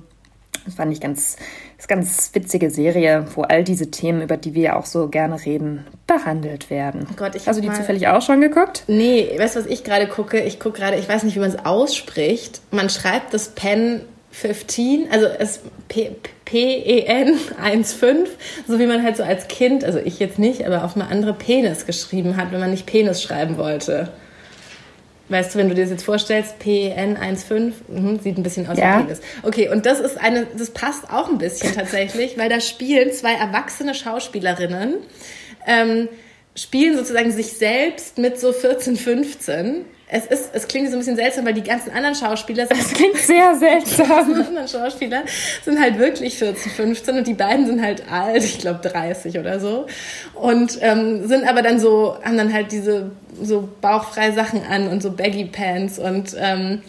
[0.68, 1.36] das fand ich ganz,
[1.78, 5.42] ist ganz witzige Serie, wo all diese Themen, über die wir ja auch so gerne
[5.42, 7.06] reden, behandelt werden.
[7.10, 8.84] Oh Gott, ich Hast du die zufällig auch schon geguckt?
[8.86, 10.42] Nee, weißt du, was ich gerade gucke?
[10.42, 12.60] Ich gucke gerade, ich weiß nicht, wie man es ausspricht.
[12.70, 18.26] Man schreibt das Pen 15, also es P-E-N 1,5,
[18.66, 21.32] so wie man halt so als Kind, also ich jetzt nicht, aber auf eine andere
[21.32, 24.10] Penis geschrieben hat, wenn man nicht Penis schreiben wollte.
[25.28, 28.78] Weißt du, wenn du dir das jetzt vorstellst, PN 1.5, mh, sieht ein bisschen aus
[28.78, 28.98] ja.
[28.98, 29.20] wie Penis.
[29.42, 33.34] Okay, und das ist eine, das passt auch ein bisschen tatsächlich, weil da spielen zwei
[33.34, 34.94] erwachsene Schauspielerinnen,
[35.66, 36.08] ähm,
[36.54, 41.16] spielen sozusagen sich selbst mit so 14, 15 es ist, es klingt so ein bisschen
[41.16, 42.80] seltsam, weil die ganzen anderen Schauspieler sind.
[42.80, 44.34] Es klingt sehr seltsam.
[44.34, 45.24] Die anderen Schauspieler
[45.62, 49.60] sind halt wirklich 14, 15 und die beiden sind halt alt, ich glaube 30 oder
[49.60, 49.86] so.
[50.34, 53.10] Und ähm, sind aber dann so, haben dann halt diese
[53.42, 56.82] so bauchfreie Sachen an und so Baggy Pants und ähm,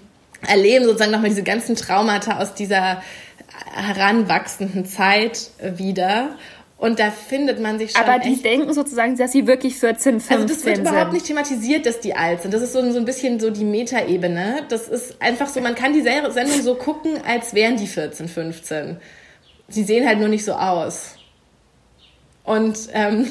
[0.48, 3.02] erleben sozusagen nochmal diese ganzen Traumata aus dieser
[3.76, 6.30] heranwachsenden Zeit wieder
[6.80, 8.02] und da findet man sich schon.
[8.02, 10.88] Aber die denken sozusagen, dass sie wirklich 14, 15 Also das wird sind.
[10.88, 12.54] überhaupt nicht thematisiert, dass die alt sind.
[12.54, 14.64] Das ist so, so ein bisschen so die Metaebene.
[14.70, 18.98] Das ist einfach so, man kann die Sendung so gucken, als wären die 14, 15.
[19.68, 21.16] Sie sehen halt nur nicht so aus.
[22.46, 23.28] Und, ähm,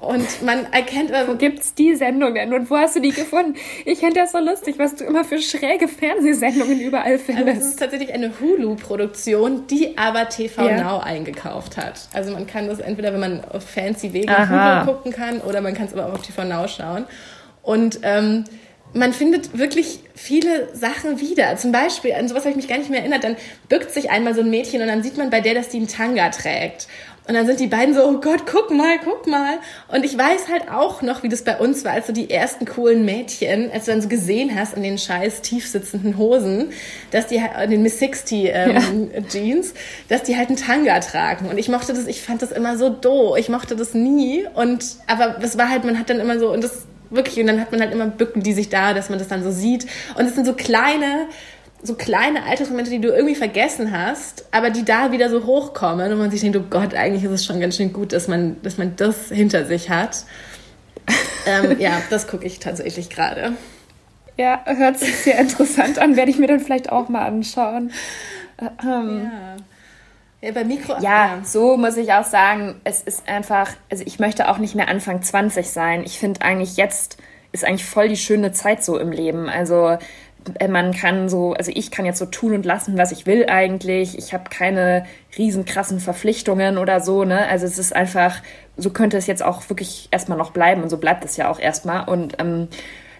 [0.00, 1.10] Und man erkennt.
[1.26, 3.54] Wo gibt's die Sendung denn und wo hast du die gefunden?
[3.84, 7.48] Ich finde das so lustig, was du immer für schräge Fernsehsendungen überall findest.
[7.48, 10.82] Also es ist tatsächlich eine Hulu-Produktion, die aber TV ja.
[10.82, 12.08] Now eingekauft hat.
[12.12, 15.74] Also man kann das entweder, wenn man auf fancy Wege Hulu gucken kann, oder man
[15.74, 17.04] kann es aber auch auf TV Now schauen.
[17.62, 18.44] Und ähm,
[18.94, 21.56] man findet wirklich viele Sachen wieder.
[21.56, 23.36] Zum Beispiel, an sowas habe ich mich gar nicht mehr erinnert, dann
[23.68, 25.88] bückt sich einmal so ein Mädchen und dann sieht man bei der, dass die einen
[25.88, 26.88] Tanga trägt.
[27.28, 29.58] Und dann sind die beiden so, oh Gott, guck mal, guck mal.
[29.88, 32.64] Und ich weiß halt auch noch, wie das bei uns war, als du die ersten
[32.64, 36.70] coolen Mädchen, als du dann so gesehen hast in den scheiß tiefsitzenden Hosen,
[37.10, 39.20] dass die halt, in den Miss 60 ähm, ja.
[39.28, 39.74] Jeans,
[40.08, 41.50] dass die halt einen Tanga tragen.
[41.50, 43.36] Und ich mochte das, ich fand das immer so doof.
[43.36, 44.46] Ich mochte das nie.
[44.54, 47.60] Und, aber es war halt, man hat dann immer so, und das wirklich, und dann
[47.60, 49.86] hat man halt immer Bücken, die sich da, dass man das dann so sieht.
[50.16, 51.26] Und es sind so kleine,
[51.82, 56.18] so kleine Alltagsmomente, die du irgendwie vergessen hast, aber die da wieder so hochkommen und
[56.18, 58.78] man sich denkt, oh Gott, eigentlich ist es schon ganz schön gut, dass man, dass
[58.78, 60.24] man das hinter sich hat.
[61.46, 63.52] ähm, ja, das gucke ich tatsächlich gerade.
[64.36, 67.92] Ja, hört sich sehr interessant an, werde ich mir dann vielleicht auch mal anschauen.
[68.82, 69.56] Ähm, ja.
[70.40, 70.96] Ja, bei Mikro.
[71.00, 74.88] Ja, so muss ich auch sagen, es ist einfach, also ich möchte auch nicht mehr
[74.88, 76.04] Anfang 20 sein.
[76.04, 77.18] Ich finde eigentlich jetzt
[77.50, 79.48] ist eigentlich voll die schöne Zeit so im Leben.
[79.48, 79.96] Also
[80.68, 84.16] man kann so, also ich kann jetzt so tun und lassen, was ich will eigentlich.
[84.18, 85.06] Ich habe keine
[85.36, 87.46] riesen krassen Verpflichtungen oder so, ne?
[87.48, 88.40] Also es ist einfach,
[88.76, 91.58] so könnte es jetzt auch wirklich erstmal noch bleiben und so bleibt es ja auch
[91.58, 92.08] erstmal.
[92.08, 92.68] Und ähm,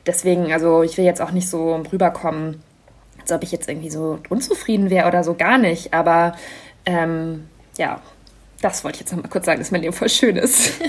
[0.07, 2.63] deswegen, also ich will jetzt auch nicht so rüberkommen,
[3.21, 5.95] als ob ich jetzt irgendwie so unzufrieden wäre oder so, gar nicht.
[5.95, 6.35] Aber
[6.87, 8.01] ähm, ja,
[8.61, 10.73] das wollte ich jetzt noch mal kurz sagen, dass mein Leben voll schön ist.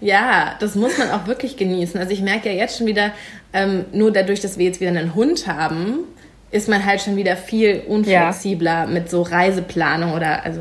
[0.00, 1.98] ja, das muss man auch wirklich genießen.
[1.98, 3.12] Also ich merke ja jetzt schon wieder,
[3.52, 6.00] ähm, nur dadurch, dass wir jetzt wieder einen Hund haben,
[6.50, 8.86] ist man halt schon wieder viel unflexibler ja.
[8.86, 10.60] mit so Reiseplanung oder also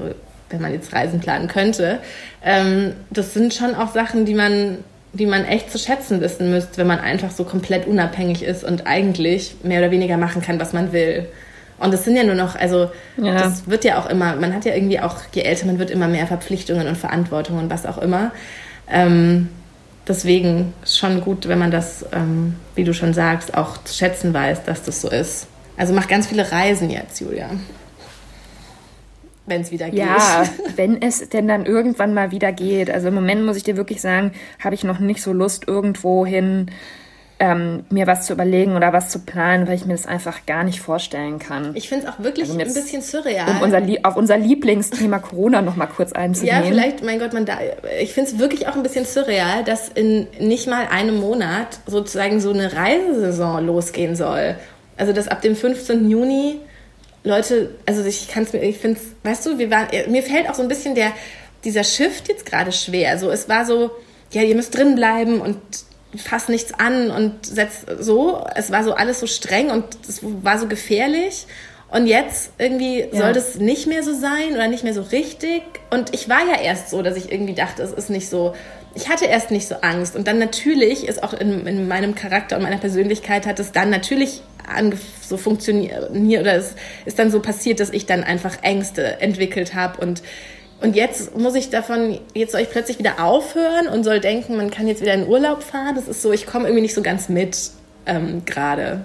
[0.49, 1.99] wenn man jetzt Reisen planen könnte.
[2.43, 4.79] Ähm, das sind schon auch Sachen, die man,
[5.13, 8.87] die man echt zu schätzen wissen müsste, wenn man einfach so komplett unabhängig ist und
[8.87, 11.27] eigentlich mehr oder weniger machen kann, was man will.
[11.77, 13.33] Und das sind ja nur noch, also ja.
[13.33, 16.07] das wird ja auch immer, man hat ja irgendwie auch, je älter man wird, immer
[16.07, 18.31] mehr Verpflichtungen und Verantwortung und was auch immer.
[18.87, 19.49] Ähm,
[20.07, 24.33] deswegen ist schon gut, wenn man das, ähm, wie du schon sagst, auch zu schätzen
[24.33, 25.47] weiß, dass das so ist.
[25.77, 27.49] Also mach ganz viele Reisen jetzt, Julia.
[29.45, 29.99] Wenn es wieder geht.
[29.99, 30.43] Ja,
[30.75, 32.89] wenn es denn dann irgendwann mal wieder geht.
[32.89, 34.31] Also im Moment muss ich dir wirklich sagen,
[34.63, 36.71] habe ich noch nicht so Lust, irgendwo hin
[37.37, 40.63] ähm, mir was zu überlegen oder was zu planen, weil ich mir das einfach gar
[40.63, 41.75] nicht vorstellen kann.
[41.75, 43.49] Ich finde es auch wirklich also ein bisschen surreal.
[43.49, 46.55] Um unser, auf unser Lieblingsthema Corona noch mal kurz einzugehen.
[46.55, 47.57] Ja, vielleicht, mein Gott, man da,
[47.99, 52.39] ich finde es wirklich auch ein bisschen surreal, dass in nicht mal einem Monat sozusagen
[52.39, 54.55] so eine Reisesaison losgehen soll.
[54.95, 56.09] Also, dass ab dem 15.
[56.09, 56.61] Juni
[57.25, 60.47] Leute, also ich kann es mir, ich finde es, weißt du, wir waren, mir fällt
[60.47, 61.11] auch so ein bisschen der,
[61.65, 63.09] dieser Shift jetzt gerade schwer.
[63.09, 63.91] Also es war so,
[64.31, 65.57] ja, ihr müsst drin bleiben und
[66.17, 68.43] fass nichts an und setz so.
[68.55, 71.47] Es war so alles so streng und es war so gefährlich.
[71.91, 73.07] Und jetzt irgendwie ja.
[73.13, 75.61] soll das nicht mehr so sein oder nicht mehr so richtig.
[75.91, 78.53] Und ich war ja erst so, dass ich irgendwie dachte, es ist nicht so.
[78.95, 80.15] Ich hatte erst nicht so Angst.
[80.15, 83.89] Und dann natürlich ist auch in, in meinem Charakter und meiner Persönlichkeit hat es dann
[83.89, 84.41] natürlich
[85.21, 86.75] so funktioniert oder es
[87.05, 90.21] ist dann so passiert, dass ich dann einfach Ängste entwickelt habe und
[90.81, 94.69] und jetzt muss ich davon, jetzt soll ich plötzlich wieder aufhören und soll denken, man
[94.69, 95.95] kann jetzt wieder in Urlaub fahren.
[95.95, 97.71] Das ist so, ich komme irgendwie nicht so ganz mit
[98.05, 99.01] ähm, gerade.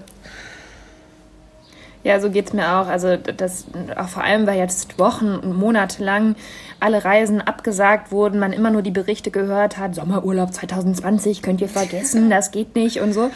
[2.03, 2.87] Ja, so geht es mir auch.
[2.87, 6.35] Also das auch vor allem, weil jetzt Wochen und Monate lang
[6.81, 11.69] alle Reisen abgesagt wurden, man immer nur die Berichte gehört hat, Sommerurlaub 2020 könnt ihr
[11.69, 13.31] vergessen, das geht nicht und so.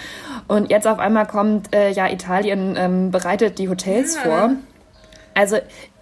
[0.49, 4.23] Und jetzt auf einmal kommt, äh, ja, Italien ähm, bereitet die Hotels ja.
[4.23, 4.51] vor.
[5.35, 5.59] Also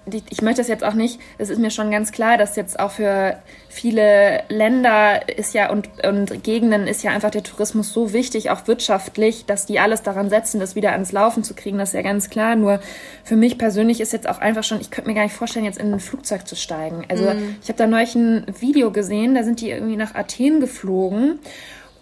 [0.06, 2.90] ich möchte das jetzt auch nicht, es ist mir schon ganz klar, dass jetzt auch
[2.90, 3.36] für
[3.68, 8.66] viele Länder ist ja und, und Gegenden ist ja einfach der Tourismus so wichtig, auch
[8.66, 12.02] wirtschaftlich, dass die alles daran setzen, das wieder ans Laufen zu kriegen, das ist ja
[12.02, 12.56] ganz klar.
[12.56, 12.80] Nur
[13.22, 15.78] für mich persönlich ist jetzt auch einfach schon, ich könnte mir gar nicht vorstellen, jetzt
[15.78, 17.04] in ein Flugzeug zu steigen.
[17.08, 17.56] Also mhm.
[17.62, 21.38] ich habe da neulich ein Video gesehen, da sind die irgendwie nach Athen geflogen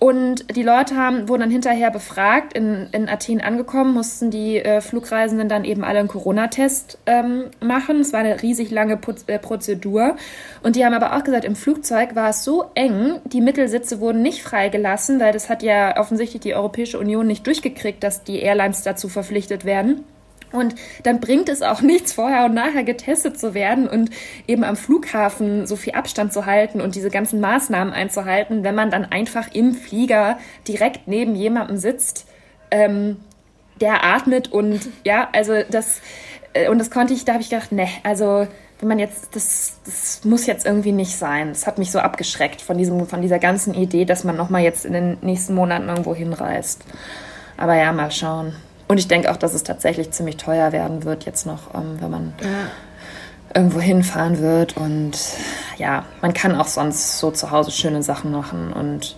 [0.01, 4.81] und die Leute haben, wurden dann hinterher befragt, in, in Athen angekommen, mussten die äh,
[4.81, 8.01] Flugreisenden dann eben alle einen Corona-Test ähm, machen.
[8.01, 10.17] Es war eine riesig lange Puz äh, Prozedur.
[10.63, 14.23] Und die haben aber auch gesagt, im Flugzeug war es so eng, die Mittelsitze wurden
[14.23, 18.83] nicht freigelassen, weil das hat ja offensichtlich die Europäische Union nicht durchgekriegt, dass die Airlines
[18.83, 20.07] dazu verpflichtet werden.
[20.53, 24.11] Und dann bringt es auch nichts, vorher und nachher getestet zu werden und
[24.47, 28.91] eben am Flughafen so viel Abstand zu halten und diese ganzen Maßnahmen einzuhalten, wenn man
[28.91, 32.27] dann einfach im Flieger direkt neben jemandem sitzt,
[32.71, 33.17] ähm,
[33.81, 36.01] der atmet und ja, also das
[36.53, 38.47] äh, und das konnte ich, da habe ich gedacht, ne, also
[38.81, 41.49] wenn man jetzt, das, das muss jetzt irgendwie nicht sein.
[41.49, 44.87] Das hat mich so abgeschreckt von diesem, von dieser ganzen Idee, dass man nochmal jetzt
[44.87, 46.83] in den nächsten Monaten irgendwo hinreist.
[47.59, 48.55] Aber ja, mal schauen.
[48.91, 52.11] Und ich denke auch, dass es tatsächlich ziemlich teuer werden wird jetzt noch, ähm, wenn
[52.11, 52.49] man ja.
[53.55, 54.77] irgendwo hinfahren wird.
[54.77, 55.17] Und
[55.77, 58.73] ja, man kann auch sonst so zu Hause schöne Sachen machen.
[58.73, 59.15] Und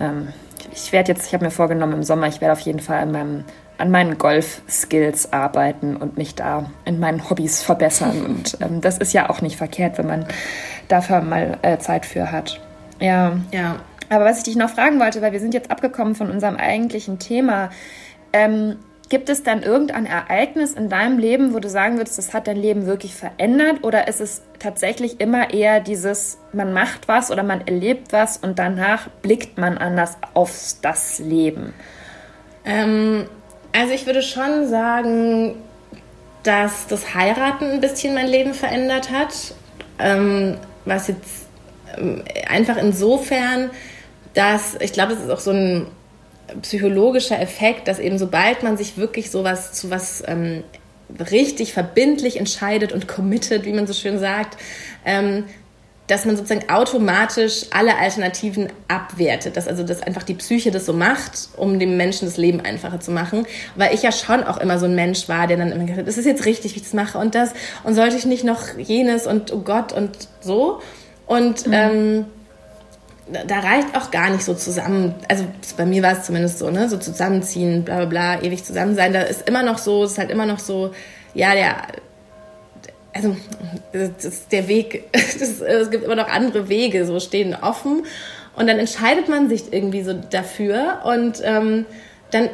[0.00, 0.28] ähm,
[0.72, 3.12] ich werde jetzt, ich habe mir vorgenommen, im Sommer, ich werde auf jeden Fall an
[3.12, 3.44] meinem
[3.76, 8.24] an meinen Golf-Skills arbeiten und mich da in meinen Hobbys verbessern.
[8.24, 10.24] Und ähm, das ist ja auch nicht verkehrt, wenn man
[10.88, 12.58] dafür mal äh, Zeit für hat.
[13.00, 13.36] Ja.
[13.52, 13.80] Ja.
[14.08, 17.18] Aber was ich dich noch fragen wollte, weil wir sind jetzt abgekommen von unserem eigentlichen
[17.18, 17.68] Thema.
[18.32, 18.76] Ähm,
[19.08, 22.56] gibt es dann irgendein Ereignis in deinem Leben, wo du sagen würdest, das hat dein
[22.56, 23.82] Leben wirklich verändert?
[23.82, 28.58] Oder ist es tatsächlich immer eher dieses, man macht was oder man erlebt was und
[28.58, 31.74] danach blickt man anders auf das Leben?
[32.64, 33.26] Ähm,
[33.72, 35.56] also ich würde schon sagen,
[36.42, 39.54] dass das Heiraten ein bisschen mein Leben verändert hat.
[39.98, 41.46] Ähm, was jetzt
[41.96, 43.70] ähm, einfach insofern,
[44.34, 45.86] dass ich glaube, das ist auch so ein
[46.62, 50.64] psychologischer Effekt, dass eben sobald man sich wirklich sowas zu was ähm,
[51.30, 54.58] richtig verbindlich entscheidet und committed, wie man so schön sagt,
[55.04, 55.44] ähm,
[56.06, 60.92] dass man sozusagen automatisch alle Alternativen abwertet, dass also dass einfach die Psyche das so
[60.92, 64.78] macht, um dem Menschen das Leben einfacher zu machen, weil ich ja schon auch immer
[64.78, 66.82] so ein Mensch war, der dann immer gesagt hat, es ist jetzt richtig, wie ich
[66.82, 67.52] das mache und das.
[67.84, 70.80] Und sollte ich nicht noch jenes und oh Gott und so?
[71.26, 71.72] Und mhm.
[71.72, 72.24] ähm,
[73.26, 75.44] da reicht auch gar nicht so zusammen, also
[75.76, 79.12] bei mir war es zumindest so, ne, so zusammenziehen, bla bla bla, ewig zusammen sein,
[79.12, 80.92] da ist immer noch so, es ist halt immer noch so,
[81.32, 81.86] ja, der
[83.14, 83.36] also
[83.92, 88.04] das der Weg, das, es gibt immer noch andere Wege, so stehen offen.
[88.56, 91.86] Und dann entscheidet man sich irgendwie so dafür und ähm,
[92.30, 92.50] dann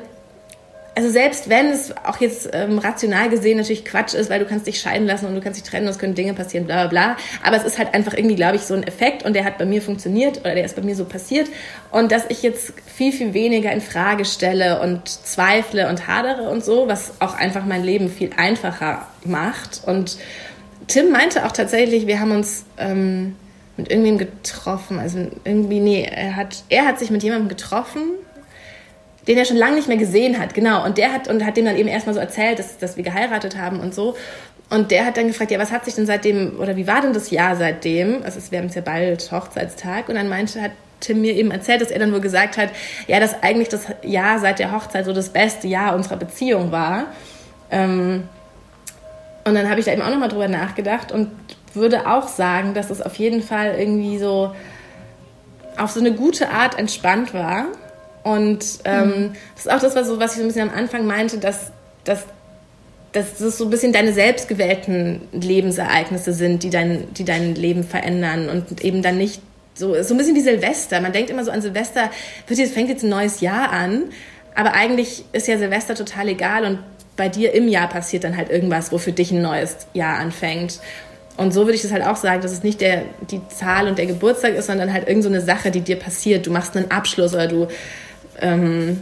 [0.94, 4.66] also selbst wenn es auch jetzt ähm, rational gesehen natürlich Quatsch ist, weil du kannst
[4.66, 7.16] dich scheiden lassen und du kannst dich trennen, es können Dinge passieren, bla bla bla.
[7.42, 9.64] Aber es ist halt einfach irgendwie, glaube ich, so ein Effekt und der hat bei
[9.64, 11.48] mir funktioniert oder der ist bei mir so passiert.
[11.90, 16.64] Und dass ich jetzt viel, viel weniger in Frage stelle und zweifle und hadere und
[16.64, 19.82] so, was auch einfach mein Leben viel einfacher macht.
[19.86, 20.18] Und
[20.88, 23.36] Tim meinte auch tatsächlich, wir haben uns ähm,
[23.76, 24.98] mit irgendwem getroffen.
[24.98, 28.02] Also irgendwie, nee, er hat, er hat sich mit jemandem getroffen,
[29.26, 30.84] den er schon lange nicht mehr gesehen hat, genau.
[30.84, 33.56] Und der hat und hat dem dann eben erstmal so erzählt, dass, dass wir geheiratet
[33.56, 34.16] haben und so.
[34.70, 37.12] Und der hat dann gefragt, ja, was hat sich denn seitdem, oder wie war denn
[37.12, 38.22] das Jahr seitdem?
[38.22, 40.08] Also wir haben jetzt ja bald Hochzeitstag.
[40.08, 42.70] Und dann meinte, hat Tim mir eben erzählt, dass er dann wohl gesagt hat,
[43.08, 47.06] ja, dass eigentlich das Jahr seit der Hochzeit so das beste Jahr unserer Beziehung war.
[47.70, 48.28] Ähm,
[49.44, 51.30] und dann habe ich da eben auch nochmal drüber nachgedacht und
[51.74, 54.54] würde auch sagen, dass es auf jeden Fall irgendwie so
[55.76, 57.66] auf so eine gute Art entspannt war.
[58.22, 59.32] Und ähm, mhm.
[59.54, 61.72] das ist auch das, was, so, was ich so ein bisschen am Anfang meinte, dass,
[62.04, 62.24] dass,
[63.12, 68.48] dass das so ein bisschen deine selbstgewählten Lebensereignisse sind, die dein, die dein Leben verändern
[68.48, 69.40] und eben dann nicht
[69.74, 71.00] so, so ein bisschen wie Silvester.
[71.00, 72.10] Man denkt immer so an Silvester,
[72.46, 74.04] wird jetzt, fängt jetzt ein neues Jahr an,
[74.54, 76.78] aber eigentlich ist ja Silvester total egal und
[77.16, 80.80] bei dir im Jahr passiert dann halt irgendwas, wo für dich ein neues Jahr anfängt.
[81.36, 83.98] Und so würde ich das halt auch sagen, dass es nicht der, die Zahl und
[83.98, 86.46] der Geburtstag ist, sondern halt irgendeine so Sache, die dir passiert.
[86.46, 87.68] Du machst einen Abschluss oder du,
[88.40, 88.98] ähm,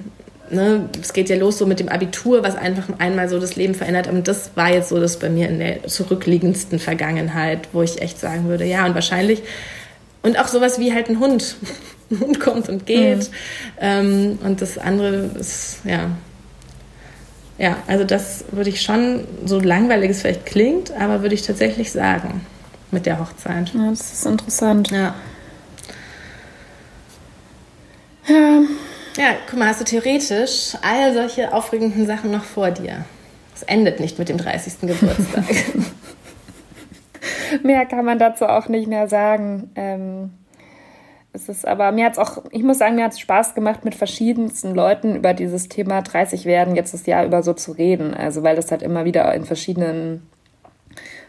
[0.50, 3.74] ne, es geht ja los so mit dem Abitur, was einfach einmal so das Leben
[3.74, 4.08] verändert.
[4.08, 8.18] Und das war jetzt so das bei mir in der zurückliegendsten Vergangenheit, wo ich echt
[8.18, 9.42] sagen würde, ja, und wahrscheinlich,
[10.22, 11.56] und auch sowas wie halt ein Hund.
[12.10, 13.18] Ein Hund kommt und geht.
[13.18, 13.24] Mhm.
[13.82, 16.08] Ähm, und das andere ist, ja,
[17.58, 21.92] ja, also das würde ich schon, so langweilig es vielleicht klingt, aber würde ich tatsächlich
[21.92, 22.46] sagen
[22.90, 23.74] mit der Hochzeit.
[23.74, 24.90] Ja, das ist interessant.
[24.90, 25.14] Ja.
[28.26, 28.62] Ja.
[29.18, 33.04] Ja, guck mal, hast du theoretisch all solche aufregenden Sachen noch vor dir.
[33.52, 34.82] Es endet nicht mit dem 30.
[34.82, 35.44] Geburtstag.
[37.64, 39.72] mehr kann man dazu auch nicht mehr sagen.
[39.74, 40.30] Ähm,
[41.32, 43.84] es ist aber, mir hat es auch, ich muss sagen, mir hat es Spaß gemacht,
[43.84, 48.14] mit verschiedensten Leuten über dieses Thema 30 werden jetzt das Jahr über so zu reden.
[48.14, 50.28] Also, weil das halt immer wieder in verschiedenen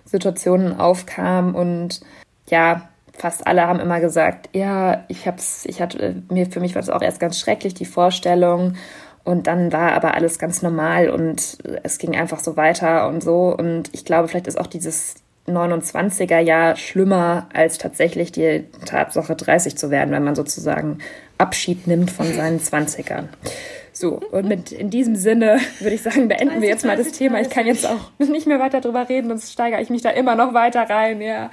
[0.05, 2.01] Situationen aufkam und
[2.49, 2.88] ja,
[3.19, 6.89] fast alle haben immer gesagt, ja, ich hab's, ich hatte, mir, für mich war das
[6.89, 8.75] auch erst ganz schrecklich, die Vorstellung.
[9.23, 13.55] Und dann war aber alles ganz normal und es ging einfach so weiter und so.
[13.55, 15.15] Und ich glaube, vielleicht ist auch dieses
[15.47, 20.99] 29er Jahr schlimmer als tatsächlich die Tatsache 30 zu werden, wenn man sozusagen
[21.37, 23.25] Abschied nimmt von seinen 20ern.
[23.91, 27.07] So, und mit in diesem Sinne würde ich sagen, beenden 30, wir jetzt mal das
[27.07, 27.41] 30, Thema.
[27.41, 30.35] Ich kann jetzt auch nicht mehr weiter drüber reden, sonst steigere ich mich da immer
[30.35, 31.21] noch weiter rein.
[31.21, 31.49] Ja.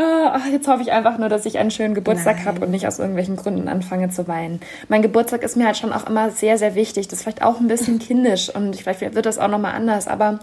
[0.00, 2.98] Ah, jetzt hoffe ich einfach nur, dass ich einen schönen Geburtstag habe und nicht aus
[2.98, 4.60] irgendwelchen Gründen anfange zu weinen.
[4.88, 7.08] Mein Geburtstag ist mir halt schon auch immer sehr, sehr wichtig.
[7.08, 10.38] Das ist vielleicht auch ein bisschen kindisch und vielleicht wird das auch nochmal anders, aber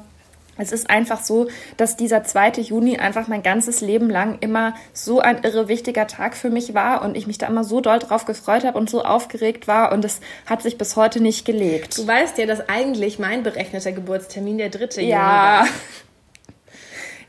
[0.59, 2.61] es ist einfach so, dass dieser 2.
[2.61, 7.03] Juni einfach mein ganzes Leben lang immer so ein irre wichtiger Tag für mich war
[7.03, 10.05] und ich mich da immer so doll drauf gefreut habe und so aufgeregt war und
[10.05, 11.97] es hat sich bis heute nicht gelegt.
[11.97, 15.01] Du weißt ja, dass eigentlich mein berechneter Geburtstermin der 3.
[15.01, 15.61] Juni ja.
[15.61, 15.67] war.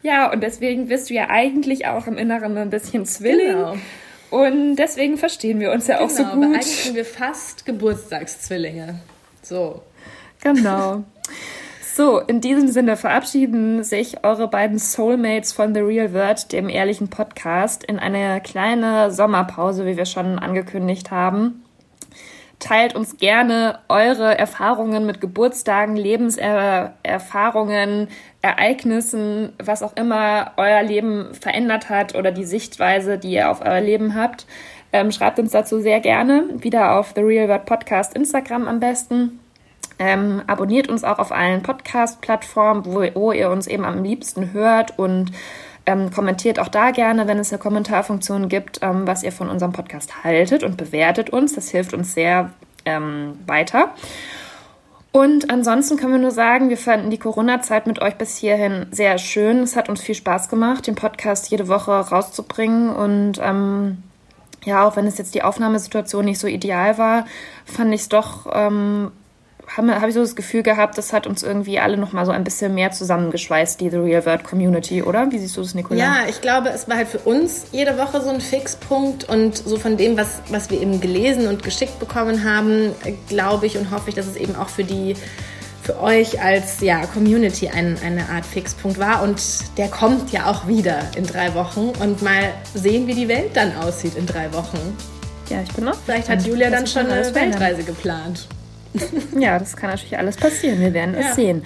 [0.03, 3.49] Ja, und deswegen bist du ja eigentlich auch im Inneren ein bisschen Zwilling.
[3.49, 3.77] Genau.
[4.31, 6.33] Und deswegen verstehen wir uns ja genau, auch so gut.
[6.33, 9.01] Aber eigentlich sind wir fast Geburtstagszwillinge.
[9.43, 9.83] So.
[10.43, 11.05] Genau.
[11.95, 17.09] So, in diesem Sinne verabschieden sich eure beiden Soulmates von The Real Word, dem ehrlichen
[17.09, 21.65] Podcast, in eine kleine Sommerpause, wie wir schon angekündigt haben.
[22.59, 28.09] Teilt uns gerne eure Erfahrungen mit Geburtstagen, Lebenserfahrungen,
[28.43, 33.81] Ereignissen, was auch immer euer Leben verändert hat oder die Sichtweise, die ihr auf euer
[33.81, 34.47] Leben habt.
[34.93, 36.49] Ähm, schreibt uns dazu sehr gerne.
[36.55, 39.39] Wieder auf The Real Word Podcast Instagram am besten.
[40.01, 44.99] Ähm, abonniert uns auch auf allen Podcast-Plattformen, wo, wo, ihr uns eben am liebsten hört
[44.99, 45.33] und
[45.89, 49.73] ähm, kommentiert auch da gerne, wenn es eine Kommentarfunktion gibt, ähm, was ihr von unserem
[49.73, 51.55] Podcast haltet und bewertet uns.
[51.55, 52.51] Das hilft uns sehr
[52.85, 53.95] ähm, weiter.
[55.13, 59.17] Und ansonsten können wir nur sagen, wir fanden die Corona-Zeit mit euch bis hierhin sehr
[59.17, 59.61] schön.
[59.61, 62.91] Es hat uns viel Spaß gemacht, den Podcast jede Woche rauszubringen.
[62.91, 64.03] Und ähm,
[64.65, 67.25] ja, auch wenn es jetzt die Aufnahmesituation nicht so ideal war,
[67.65, 69.11] fand ich es doch ähm,
[69.77, 72.33] habe hab ich so das Gefühl gehabt, das hat uns irgendwie alle noch mal so
[72.33, 75.31] ein bisschen mehr zusammengeschweißt, die The Real World Community, oder?
[75.31, 75.99] Wie siehst du das, Nicola?
[75.99, 79.77] Ja, ich glaube, es war halt für uns jede Woche so ein Fixpunkt und so
[79.77, 82.93] von dem, was, was wir eben gelesen und geschickt bekommen haben,
[83.29, 85.15] glaube ich und hoffe ich, dass es eben auch für die
[85.83, 89.41] für euch als ja, Community ein, eine Art Fixpunkt war und
[89.79, 93.75] der kommt ja auch wieder in drei Wochen und mal sehen, wie die Welt dann
[93.75, 94.79] aussieht in drei Wochen.
[95.49, 95.97] Ja, ich bin noch.
[96.05, 98.49] Vielleicht hat Julia dann schon eine Weltreise geplant.
[99.39, 100.81] ja, das kann natürlich alles passieren.
[100.81, 101.21] Wir werden ja.
[101.21, 101.63] es sehen.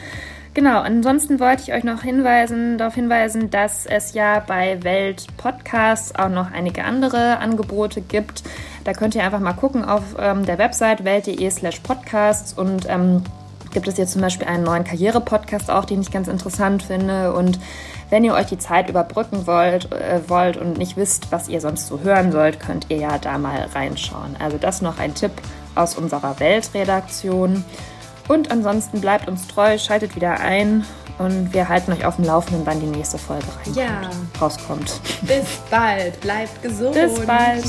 [0.54, 6.14] Genau, ansonsten wollte ich euch noch hinweisen, darauf hinweisen, dass es ja bei Welt Podcasts
[6.14, 8.42] auch noch einige andere Angebote gibt.
[8.84, 13.22] Da könnt ihr einfach mal gucken auf ähm, der Website welt.de slash podcasts und ähm,
[13.72, 17.32] gibt es jetzt zum Beispiel einen neuen Karriere-Podcast auch, den ich ganz interessant finde.
[17.32, 17.58] Und
[18.10, 21.86] wenn ihr euch die Zeit überbrücken wollt, äh, wollt und nicht wisst, was ihr sonst
[21.86, 24.36] so hören sollt, könnt ihr ja da mal reinschauen.
[24.38, 25.32] Also das noch ein Tipp
[25.74, 27.64] aus unserer Weltredaktion.
[28.28, 30.84] Und ansonsten bleibt uns treu, schaltet wieder ein
[31.18, 34.10] und wir halten euch auf dem Laufenden, wann die nächste Folge reinkommt, ja.
[34.40, 35.00] rauskommt.
[35.22, 36.94] Bis bald, bleibt gesund.
[36.94, 37.64] Bis bald.